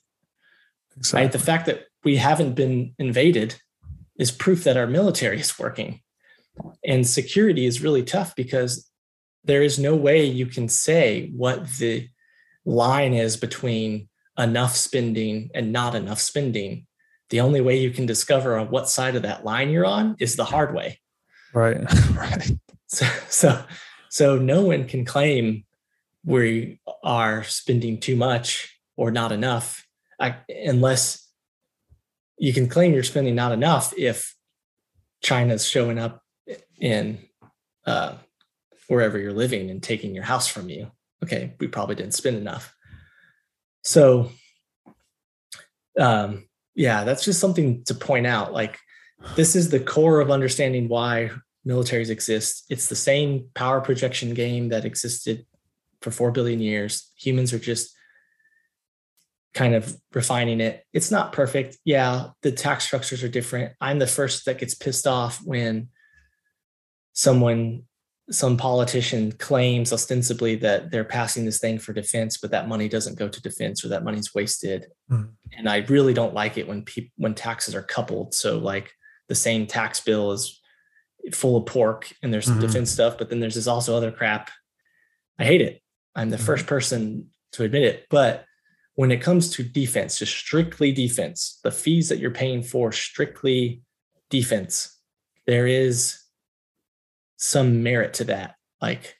[0.96, 1.26] Exactly.
[1.26, 1.32] Right.
[1.32, 3.56] The fact that we haven't been invaded
[4.20, 6.02] is proof that our military is working.
[6.86, 8.90] And security is really tough because
[9.46, 12.10] there is no way you can say what the
[12.66, 16.86] line is between enough spending and not enough spending,
[17.30, 20.36] the only way you can discover on what side of that line you're on is
[20.36, 21.00] the hard way.
[21.54, 21.82] Right.
[22.16, 22.52] right.
[22.92, 23.64] So, so,
[24.10, 25.64] so no one can claim
[26.26, 29.86] we are spending too much or not enough
[30.20, 31.29] I, unless
[32.40, 34.36] you can claim you're spending not enough if
[35.22, 36.24] China's showing up
[36.80, 37.20] in
[37.86, 38.14] uh,
[38.88, 40.90] wherever you're living and taking your house from you.
[41.22, 42.74] Okay, we probably didn't spend enough.
[43.84, 44.32] So,
[46.00, 48.54] um, yeah, that's just something to point out.
[48.54, 48.80] Like,
[49.36, 51.32] this is the core of understanding why
[51.68, 52.66] militaries exist.
[52.70, 55.46] It's the same power projection game that existed
[56.02, 57.12] for 4 billion years.
[57.18, 57.94] Humans are just
[59.54, 60.84] kind of refining it.
[60.94, 61.78] It's not perfect.
[61.86, 63.74] Yeah, the tax structures are different.
[63.82, 65.90] I'm the first that gets pissed off when
[67.14, 67.84] someone
[68.32, 73.18] some politician claims ostensibly that they're passing this thing for defense, but that money doesn't
[73.18, 74.86] go to defense or that money's wasted.
[75.10, 75.32] Mm.
[75.58, 78.36] And I really don't like it when people when taxes are coupled.
[78.36, 78.92] So like
[79.30, 80.62] the same tax bill is
[81.34, 82.60] full of pork and there's mm-hmm.
[82.60, 84.52] defense stuff, but then there's this also other crap.
[85.40, 85.82] I hate it.
[86.16, 86.46] I'm the mm-hmm.
[86.46, 88.06] first person to admit it.
[88.10, 88.46] But
[89.00, 93.82] when it comes to defense, just strictly defense, the fees that you're paying for strictly
[94.30, 94.94] defense,
[95.48, 96.20] there is
[97.38, 98.56] some merit to that.
[98.82, 99.16] Like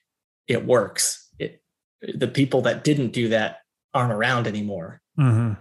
[0.50, 1.30] it works.
[1.40, 1.62] It
[2.02, 3.60] the people that didn't do that
[3.94, 5.00] aren't around anymore.
[5.18, 5.54] Mm-hmm.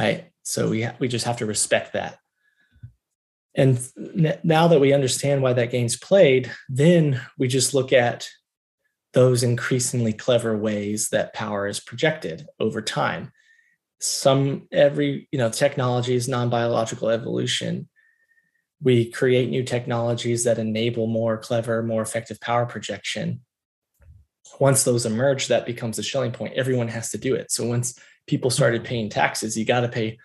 [0.00, 0.30] Right.
[0.44, 2.18] So we ha- we just have to respect that.
[3.56, 3.80] And
[4.44, 8.28] now that we understand why that game's played, then we just look at
[9.16, 13.32] those increasingly clever ways that power is projected over time.
[13.98, 17.88] Some every you know technology is non-biological evolution
[18.82, 23.40] we create new technologies that enable more clever, more effective power projection.
[24.60, 26.54] Once those emerge, that becomes a Schelling point.
[26.54, 27.50] Everyone has to do it.
[27.50, 28.88] So once people started mm-hmm.
[28.88, 30.18] paying taxes, you got to pay,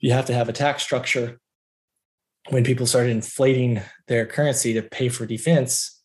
[0.00, 1.40] you have to have a tax structure.
[2.50, 5.97] When people started inflating their currency to pay for defense,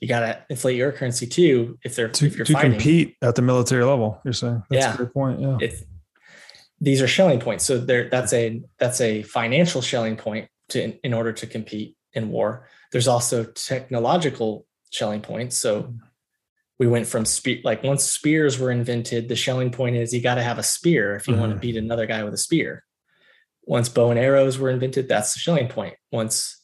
[0.00, 1.78] you got to inflate your currency too.
[1.84, 2.72] If they're to, if you're to fighting.
[2.72, 4.94] compete at the military level, you're saying that's yeah.
[4.94, 5.40] a great point.
[5.40, 5.58] Yeah,
[6.80, 7.64] these are Schelling points.
[7.64, 12.28] So there, that's a that's a financial Schelling point to in order to compete in
[12.30, 12.68] war.
[12.92, 15.56] There's also technological Schelling points.
[15.56, 15.94] So
[16.78, 20.34] we went from spear like once spears were invented, the Schelling point is you got
[20.34, 21.40] to have a spear if you mm-hmm.
[21.40, 22.84] want to beat another guy with a spear.
[23.62, 25.94] Once bow and arrows were invented, that's the Schelling point.
[26.12, 26.60] Once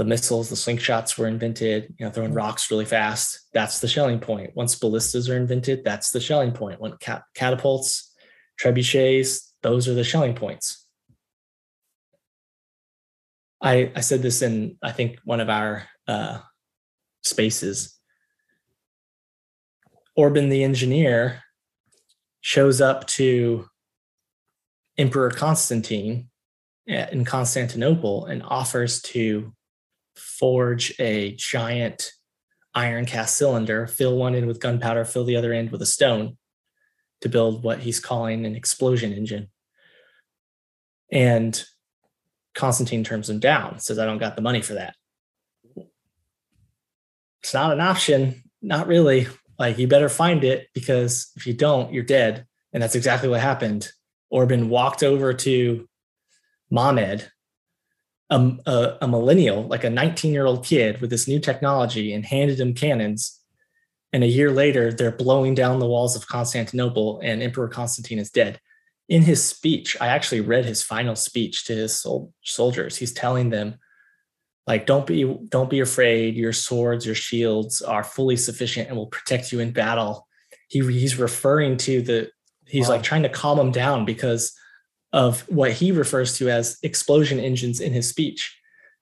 [0.00, 4.18] the missiles, the slingshots were invented, you know, throwing rocks really fast, that's the Schelling
[4.18, 4.56] point.
[4.56, 6.80] Once ballistas are invented, that's the Schelling point.
[6.80, 8.10] When cat- catapults,
[8.58, 10.86] trebuchets, those are the Schelling points.
[13.60, 16.38] I, I said this in, I think, one of our uh,
[17.22, 18.00] spaces.
[20.16, 21.42] Orban the engineer
[22.40, 23.66] shows up to
[24.96, 26.30] Emperor Constantine
[26.86, 29.52] in Constantinople and offers to
[30.20, 32.12] forge a giant
[32.74, 36.36] iron cast cylinder, fill one end with gunpowder, fill the other end with a stone
[37.20, 39.48] to build what he's calling an explosion engine.
[41.12, 41.62] And
[42.54, 44.94] Constantine turns him down, says, I don't got the money for that.
[47.42, 49.26] It's not an option, not really.
[49.58, 52.46] Like, you better find it because if you don't, you're dead.
[52.72, 53.90] And that's exactly what happened.
[54.30, 55.88] Orban walked over to
[56.70, 57.30] Mehmed,
[58.30, 62.24] a, a, a millennial, like a 19 year old kid with this new technology, and
[62.24, 63.40] handed him cannons.
[64.12, 68.30] And a year later, they're blowing down the walls of Constantinople, and Emperor Constantine is
[68.30, 68.60] dead.
[69.08, 72.96] In his speech, I actually read his final speech to his sol- soldiers.
[72.96, 73.76] He's telling them,
[74.66, 76.36] like, don't be don't be afraid.
[76.36, 80.28] Your swords, your shields are fully sufficient and will protect you in battle.
[80.68, 82.30] He, he's referring to the
[82.66, 82.94] he's wow.
[82.94, 84.52] like trying to calm them down because
[85.12, 88.56] of what he refers to as explosion engines in his speech.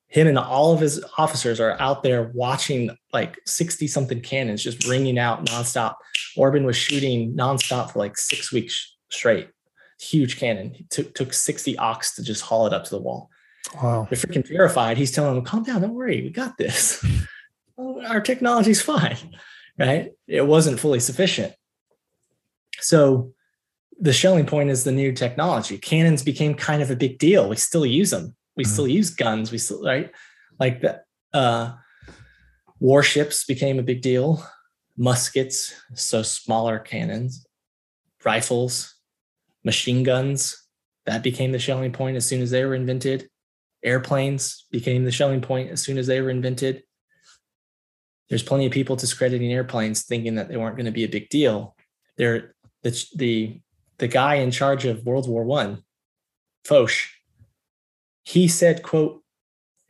[0.06, 4.88] Him and all of his officers are out there watching like 60 something cannons just
[4.88, 5.96] ringing out nonstop.
[6.36, 9.50] Orban was shooting nonstop for like six weeks straight.
[10.00, 10.72] Huge cannon.
[10.72, 13.28] He took, took 60 ox to just haul it up to the wall.
[13.74, 14.06] Wow.
[14.08, 14.96] They're freaking terrified.
[14.96, 17.04] He's telling them, calm down, don't worry, we got this.
[17.78, 19.36] Our technology's fine.
[19.78, 20.12] Right.
[20.26, 21.54] It wasn't fully sufficient.
[22.80, 23.34] So
[24.00, 25.76] the Schelling point is the new technology.
[25.78, 27.48] Cannons became kind of a big deal.
[27.48, 28.34] We still use them.
[28.56, 28.72] We mm-hmm.
[28.72, 29.50] still use guns.
[29.50, 30.10] We still right
[30.58, 31.04] like that.
[31.32, 31.74] Uh,
[32.80, 34.44] warships became a big deal.
[34.96, 37.46] Muskets, so smaller cannons,
[38.24, 38.94] rifles,
[39.64, 40.64] machine guns.
[41.06, 43.28] That became the Schelling point as soon as they were invented.
[43.84, 46.82] Airplanes became the Schelling point as soon as they were invented.
[48.28, 51.28] There's plenty of people discrediting airplanes, thinking that they weren't going to be a big
[51.30, 51.76] deal.
[52.16, 53.60] They're the, the
[53.98, 55.82] the guy in charge of World War One,
[56.64, 56.92] Foch,
[58.24, 59.22] he said, quote,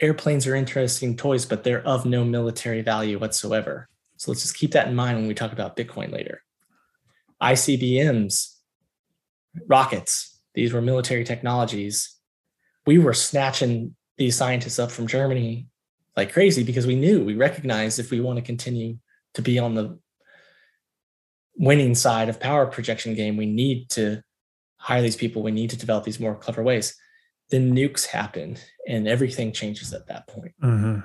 [0.01, 3.89] airplanes are interesting toys, but they're of no military value whatsoever.
[4.17, 6.43] So let's just keep that in mind when we talk about Bitcoin later.
[7.43, 8.55] ICBMs,
[9.67, 12.17] rockets, these were military technologies.
[12.87, 15.69] We were snatching these scientists up from Germany
[16.17, 18.99] like crazy because we knew, we recognized if we want to continue
[19.35, 19.99] to be on the
[21.59, 24.23] winning side of power projection game, we need to
[24.79, 25.43] hire these people.
[25.43, 26.97] We need to develop these more clever ways.
[27.51, 28.57] Then nukes happen
[28.87, 30.53] and everything changes at that point.
[30.63, 31.01] Mm-hmm.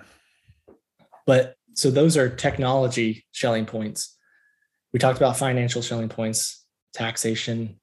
[1.25, 4.17] But so those are technology Schelling points.
[4.91, 7.79] We talked about financial Schelling points, taxation,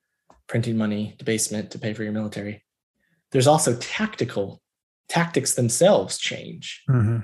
[0.46, 2.62] printing money, debasement to pay for your military.
[3.32, 4.60] There's also tactical
[5.08, 6.82] tactics themselves change.
[6.88, 7.20] Mm-hmm.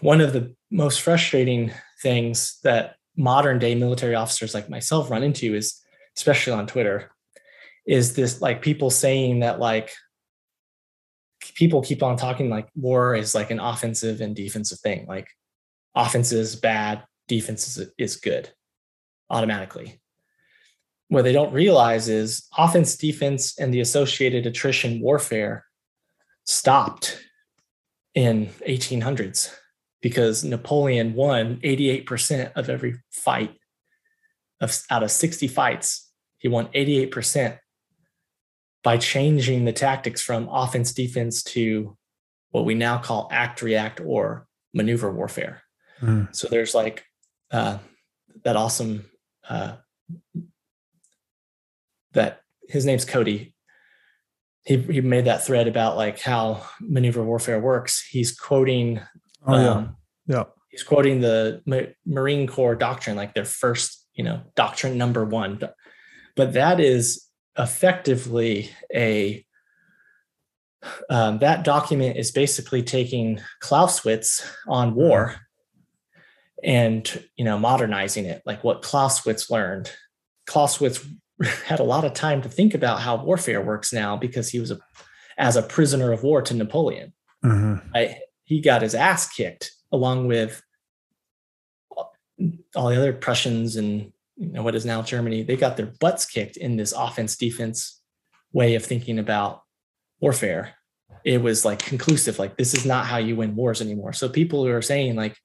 [0.00, 5.54] One of the most frustrating things that modern day military officers like myself run into
[5.54, 5.82] is
[6.16, 7.10] especially on twitter
[7.86, 9.90] is this like people saying that like
[11.54, 15.06] people keep on talking like war is like an offensive and defensive thing.
[15.06, 15.28] Like
[15.94, 18.50] offense is bad defense is, is good
[19.30, 20.00] automatically.
[21.08, 25.64] What they don't realize is offense defense and the associated attrition warfare
[26.44, 27.18] stopped
[28.14, 29.54] in 1800s
[30.00, 33.54] because Napoleon won 88% of every fight.
[34.60, 37.58] Of, out of 60 fights, he won 88%
[38.82, 41.96] by changing the tactics from offense defense to
[42.50, 45.62] what we now call act react or maneuver warfare.
[46.00, 46.34] Mm.
[46.34, 47.04] So there's like
[47.50, 47.78] uh,
[48.44, 49.04] that awesome
[49.48, 49.76] uh,
[52.12, 53.54] that his name's Cody.
[54.64, 58.06] He, he made that thread about like how maneuver warfare works.
[58.06, 59.00] He's quoting
[59.46, 59.96] Oh yeah, um,
[60.26, 60.44] yeah.
[60.70, 61.62] He's quoting the
[62.06, 65.60] Marine Corps doctrine, like their first, you know, doctrine number one.
[66.36, 67.26] But that is
[67.58, 69.44] effectively a
[71.10, 75.34] um, that document is basically taking Clausewitz on war
[76.62, 79.90] and you know modernizing it, like what Clausewitz learned.
[80.46, 81.04] Clausewitz
[81.64, 84.70] had a lot of time to think about how warfare works now because he was
[84.70, 84.78] a
[85.36, 87.12] as a prisoner of war to Napoleon.
[87.44, 87.88] Mm-hmm.
[87.94, 88.18] I,
[88.48, 90.62] he got his ass kicked along with
[92.74, 95.42] all the other Prussians and you know what is now Germany.
[95.42, 98.00] They got their butts kicked in this offense defense
[98.52, 99.62] way of thinking about
[100.20, 100.74] warfare.
[101.24, 104.14] It was like conclusive, like this is not how you win wars anymore.
[104.14, 105.36] So people who are saying like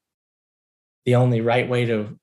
[1.05, 2.17] the only right way to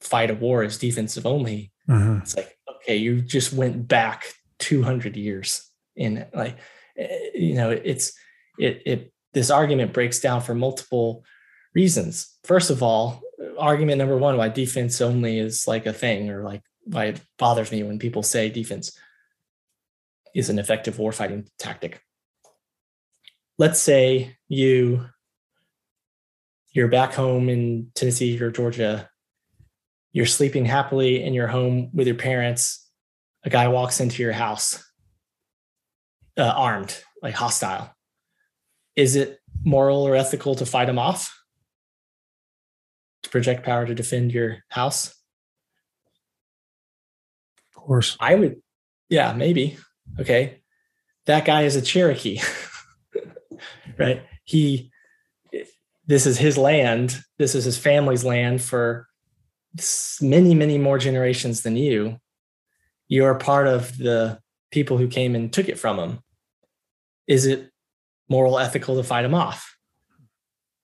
[0.00, 1.72] fight a war is defensive only.
[1.88, 2.18] Mm-hmm.
[2.18, 4.26] It's like okay, you just went back
[4.60, 6.56] 200 years in like
[6.96, 8.12] eh, you know it's
[8.58, 11.24] it it this argument breaks down for multiple
[11.74, 12.36] reasons.
[12.44, 13.22] First of all,
[13.58, 17.70] argument number one why defense only is like a thing, or like why it bothers
[17.70, 18.98] me when people say defense
[20.34, 22.02] is an effective warfighting tactic.
[23.60, 25.04] let's say you
[26.72, 29.10] you're back home in Tennessee or Georgia.
[30.12, 32.88] You're sleeping happily in your home with your parents.
[33.44, 34.82] A guy walks into your house,
[36.38, 37.94] uh, armed, like hostile.
[39.00, 41.34] Is it moral or ethical to fight them off?
[43.22, 45.14] To project power to defend your house?
[47.74, 48.18] Of course.
[48.20, 48.60] I would,
[49.08, 49.78] yeah, maybe.
[50.18, 50.60] Okay.
[51.24, 52.42] That guy is a Cherokee,
[53.98, 54.22] right?
[54.44, 54.92] He,
[56.06, 57.22] this is his land.
[57.38, 59.08] This is his family's land for
[60.20, 62.18] many, many more generations than you.
[63.08, 64.40] You're part of the
[64.70, 66.18] people who came and took it from him.
[67.26, 67.70] Is it
[68.30, 69.76] moral, ethical to fight them off?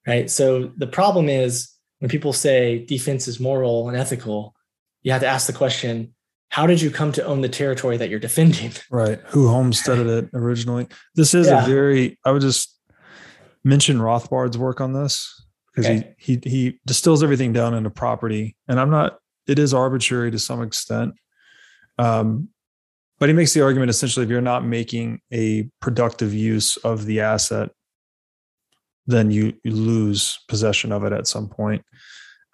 [0.06, 0.30] Right.
[0.30, 4.54] So the problem is when people say defense is moral and ethical,
[5.02, 6.12] you have to ask the question
[6.48, 8.72] how did you come to own the territory that you're defending?
[8.90, 9.20] Right.
[9.26, 10.86] Who homesteaded it originally?
[11.14, 11.64] This is yeah.
[11.64, 12.78] a very, I would just
[13.64, 15.44] mention Rothbard's work on this
[15.74, 16.14] because okay.
[16.18, 18.56] he, he, he distills everything down into property.
[18.68, 21.14] And I'm not, it is arbitrary to some extent.
[21.98, 22.48] Um,
[23.18, 27.20] but he makes the argument essentially if you're not making a productive use of the
[27.20, 27.70] asset,
[29.06, 31.84] then you, you lose possession of it at some point.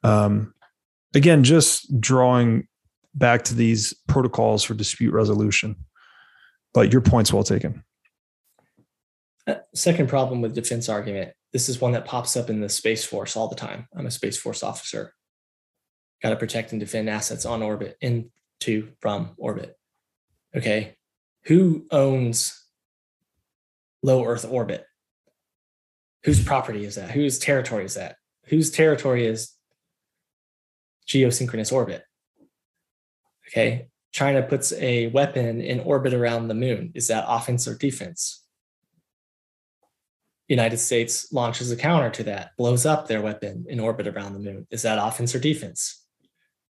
[0.04, 0.54] Um,
[1.14, 2.68] again, just drawing
[3.14, 5.76] back to these protocols for dispute resolution.
[6.74, 7.84] But your point's well taken.
[9.46, 11.32] Uh, second problem with defense argument.
[11.52, 13.88] This is one that pops up in the Space Force all the time.
[13.94, 15.12] I'm a Space Force officer.
[16.22, 19.76] Got to protect and defend assets on orbit, into, from orbit.
[20.56, 20.96] Okay.
[21.44, 22.64] Who owns
[24.02, 24.84] low Earth orbit?
[26.24, 27.10] Whose property is that?
[27.10, 28.16] Whose territory is that?
[28.46, 29.52] Whose territory is
[31.08, 32.04] geosynchronous orbit?
[33.48, 33.88] Okay.
[34.12, 36.92] China puts a weapon in orbit around the moon.
[36.94, 38.44] Is that offense or defense?
[40.48, 44.38] United States launches a counter to that, blows up their weapon in orbit around the
[44.38, 44.66] moon.
[44.70, 46.04] Is that offense or defense?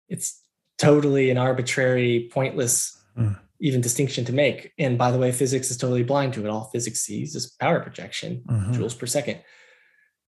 [0.08, 0.42] It's
[0.78, 3.38] totally an arbitrary, pointless, mm.
[3.60, 4.72] Even distinction to make.
[4.78, 6.50] And by the way, physics is totally blind to it.
[6.50, 8.74] All physics sees is power projection, mm-hmm.
[8.74, 9.40] joules per second.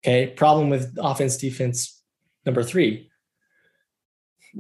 [0.05, 0.29] Okay.
[0.29, 2.03] Problem with offense, defense
[2.45, 3.11] number three.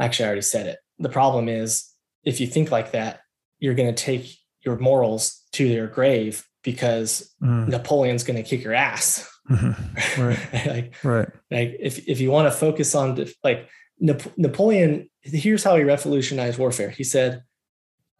[0.00, 1.90] Actually, I already said it the problem is
[2.24, 3.20] if you think like that,
[3.58, 7.68] you're going to take your morals to their grave because mm.
[7.68, 9.28] Napoleon's going to kick your ass.
[9.50, 10.22] Mm-hmm.
[10.22, 10.66] Right.
[10.66, 11.28] like, right.
[11.50, 13.68] Like if, if you want to focus on like
[14.00, 16.90] Nap- Napoleon, here's how he revolutionized warfare.
[16.90, 17.42] He said,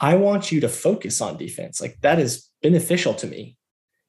[0.01, 1.81] I want you to focus on defense.
[1.81, 3.57] Like that is beneficial to me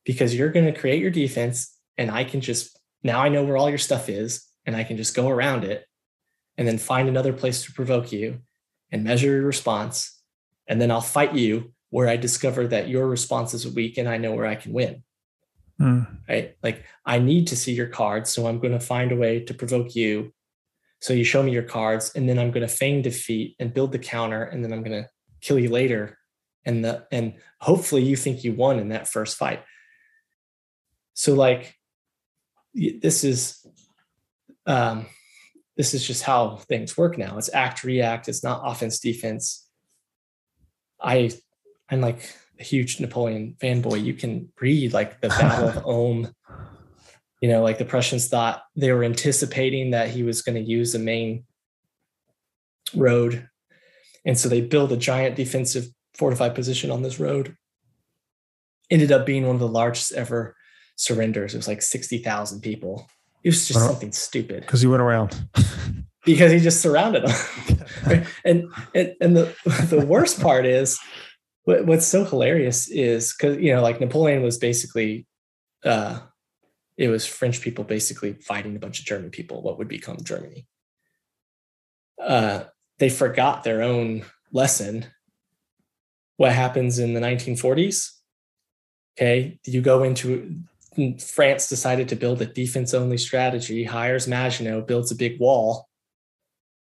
[0.06, 3.58] because you're going to create your defense and I can just, now I know where
[3.58, 5.86] all your stuff is and I can just go around it
[6.58, 8.42] and then find another place to provoke you
[8.92, 10.20] and measure your response.
[10.68, 14.18] And then I'll fight you where I discover that your response is weak and I
[14.18, 15.04] know where I can win.
[15.80, 16.08] Mm.
[16.28, 16.56] Right.
[16.64, 18.30] Like I need to see your cards.
[18.32, 20.34] So I'm going to find a way to provoke you.
[21.02, 23.92] So you show me your cards and then I'm going to feign defeat and build
[23.92, 24.44] the counter.
[24.44, 25.10] And then I'm going to
[25.42, 26.18] kill you later.
[26.66, 29.64] And the, and hopefully you think you won in that first fight.
[31.14, 31.76] So like
[32.74, 33.66] this is,
[34.66, 35.06] um,
[35.78, 37.38] this is just how things work now.
[37.38, 38.28] It's act react.
[38.28, 39.68] It's not offense defense.
[41.02, 41.32] I
[41.90, 44.04] I'm like a huge Napoleon fanboy.
[44.04, 46.34] You can read like the Battle of Ulm.
[47.42, 50.92] You know, like the Prussians thought they were anticipating that he was going to use
[50.94, 51.46] the main
[52.96, 53.48] road,
[54.26, 57.56] and so they built a giant defensive fortified position on this road.
[58.90, 60.56] Ended up being one of the largest ever
[60.96, 61.54] surrenders.
[61.54, 63.08] It was like sixty thousand people
[63.48, 64.62] it was just something stupid.
[64.62, 65.48] Because he went around.
[66.26, 68.26] because he just surrounded them.
[68.46, 69.56] and, and and the
[69.90, 71.00] the worst part is
[71.64, 75.26] what, what's so hilarious is because you know like Napoleon was basically
[75.86, 76.20] uh
[76.98, 80.68] it was French people basically fighting a bunch of German people, what would become Germany.
[82.22, 82.64] Uh,
[83.00, 85.06] they forgot their own lesson.
[86.38, 88.12] What happens in the 1940s?
[89.18, 90.64] Okay, you go into
[91.20, 95.88] France decided to build a defense only strategy, hires Maginot, builds a big wall.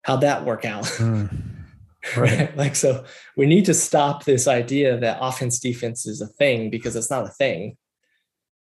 [0.02, 0.84] How'd that work out?
[0.84, 1.64] Mm,
[2.16, 2.56] right.
[2.56, 3.04] like, so
[3.36, 7.26] we need to stop this idea that offense defense is a thing because it's not
[7.26, 7.76] a thing.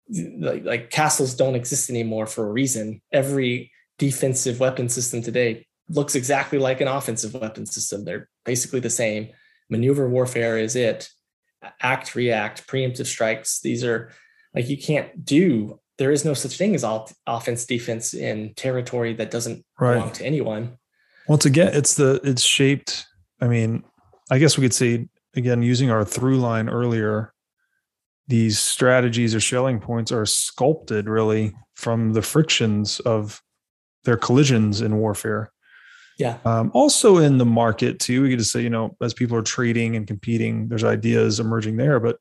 [0.10, 3.02] Like, like castles don't exist anymore for a reason.
[3.12, 8.06] Every defensive weapon system today looks exactly like an offensive weapon system.
[8.06, 9.30] They're basically the same.
[9.70, 11.10] Maneuver warfare is it.
[11.82, 13.62] Act, react, preemptive strikes.
[13.62, 14.12] These are
[14.54, 15.80] like you can't do.
[15.98, 19.96] There is no such thing as all offense defense in territory that doesn't right.
[19.96, 20.78] belong to anyone.
[21.28, 23.06] Once again, it's the it's shaped.
[23.40, 23.84] I mean,
[24.30, 27.34] I guess we could say again using our through line earlier.
[28.28, 33.42] these strategies or Schelling points are sculpted really from the frictions of
[34.06, 35.52] their collisions in warfare.
[36.20, 36.38] Yeah.
[36.46, 39.42] Um, also in the market too, we get to say, you know, as people are
[39.42, 42.18] trading and competing, there's ideas emerging there, but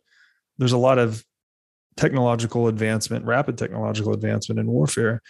[0.59, 1.25] there's a lot of
[1.97, 5.21] technological advancement, rapid technological advancement in warfare.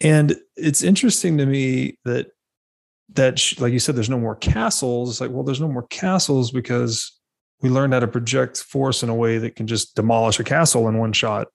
[0.00, 2.28] And it's interesting to me that
[3.12, 5.10] that like you said, there's no more castles.
[5.10, 7.12] It's like, well, there's no more castles because
[7.60, 10.88] we learned how to project force in a way that can just demolish a castle
[10.88, 11.48] in one shot,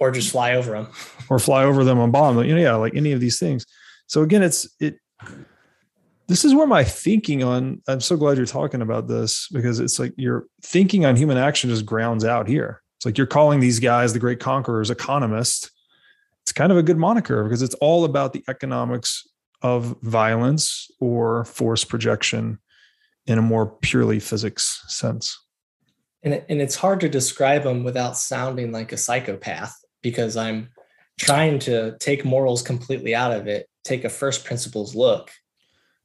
[0.00, 0.88] or just fly over them,
[1.28, 2.46] or fly over them and bomb them.
[2.46, 3.66] You know, yeah, like any of these things.
[4.06, 4.96] So again, it's it.
[6.28, 7.82] This is where my thinking on.
[7.88, 11.70] I'm so glad you're talking about this because it's like your thinking on human action
[11.70, 12.82] just grounds out here.
[12.98, 15.70] It's like you're calling these guys the great conquerors, economists.
[16.42, 19.26] It's kind of a good moniker because it's all about the economics
[19.62, 22.58] of violence or force projection
[23.26, 25.38] in a more purely physics sense.
[26.22, 30.68] And, and it's hard to describe them without sounding like a psychopath because I'm
[31.18, 35.30] trying to take morals completely out of it, take a first principles look.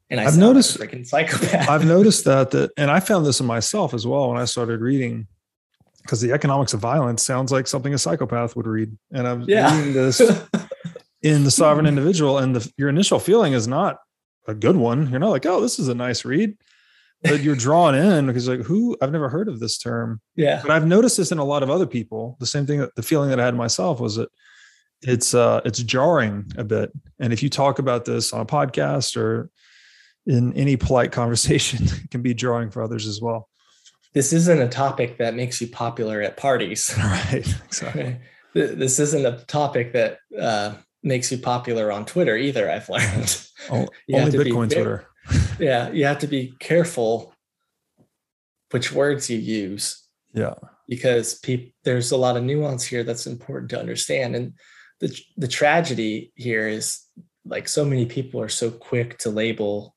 [0.08, 1.68] And I have noticed like freaking psychopath.
[1.68, 4.80] I've noticed that that and I found this in myself as well when I started
[4.80, 5.26] reading
[6.02, 8.96] because the economics of violence sounds like something a psychopath would read.
[9.12, 9.76] And I'm yeah.
[9.76, 10.20] reading this
[11.22, 13.98] in the sovereign individual, and the, your initial feeling is not
[14.46, 15.10] a good one.
[15.10, 16.56] You're not like, oh, this is a nice read.
[17.22, 20.20] But you're drawn in because like who I've never heard of this term.
[20.36, 20.60] Yeah.
[20.62, 22.36] But I've noticed this in a lot of other people.
[22.38, 24.28] The same thing that the feeling that I had myself was that
[25.06, 26.92] it's uh it's jarring a bit.
[27.18, 29.50] And if you talk about this on a podcast or
[30.26, 33.48] in any polite conversation, it can be jarring for others as well
[34.16, 36.90] this isn't a topic that makes you popular at parties.
[36.98, 37.46] Right.
[37.66, 38.16] Exactly.
[38.54, 40.72] this isn't a topic that uh,
[41.02, 42.70] makes you popular on Twitter either.
[42.70, 43.46] I've learned.
[43.70, 45.06] Oh, only Bitcoin be, Twitter.
[45.58, 47.34] yeah, you have to be careful
[48.70, 50.02] which words you use.
[50.32, 50.54] Yeah.
[50.88, 54.54] Because pe- there's a lot of nuance here that's important to understand, and
[55.00, 57.02] the the tragedy here is
[57.44, 59.94] like so many people are so quick to label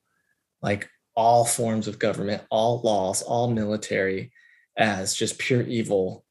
[0.62, 4.32] like all forms of government, all laws, all military
[4.78, 6.24] as just pure evil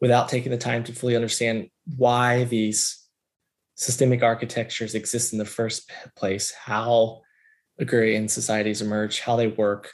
[0.00, 3.06] without taking the time to fully understand why these
[3.74, 7.20] systemic architectures exist in the first place, how
[7.78, 9.90] agrarian societies emerge, how they work,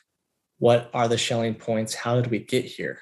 [0.59, 3.01] what are the Schelling points, how did we get here?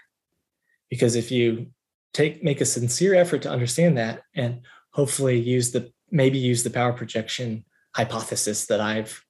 [0.88, 1.66] Because if you
[2.14, 6.70] take make a sincere effort to understand that and hopefully use the maybe use the
[6.70, 7.64] power projection
[7.94, 9.24] hypothesis that I've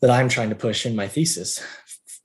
[0.00, 1.62] that I'm trying to push in my thesis,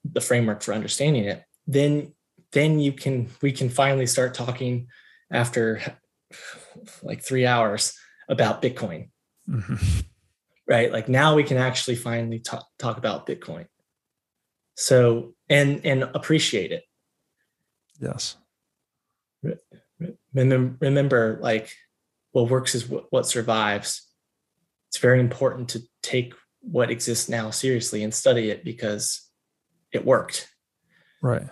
[0.03, 2.13] the framework for understanding it, then
[2.51, 4.87] then you can we can finally start talking
[5.31, 5.81] after
[7.03, 9.09] like three hours about Bitcoin.
[9.47, 9.99] Mm-hmm.
[10.67, 10.91] Right.
[10.91, 13.65] Like now we can actually finally talk, talk about Bitcoin.
[14.75, 16.83] So and and appreciate it.
[17.99, 18.37] Yes.
[20.33, 21.73] Remember, remember like
[22.31, 24.07] what works is what, what survives.
[24.89, 29.29] It's very important to take what exists now seriously and study it because
[29.91, 30.47] it worked.
[31.21, 31.47] Right.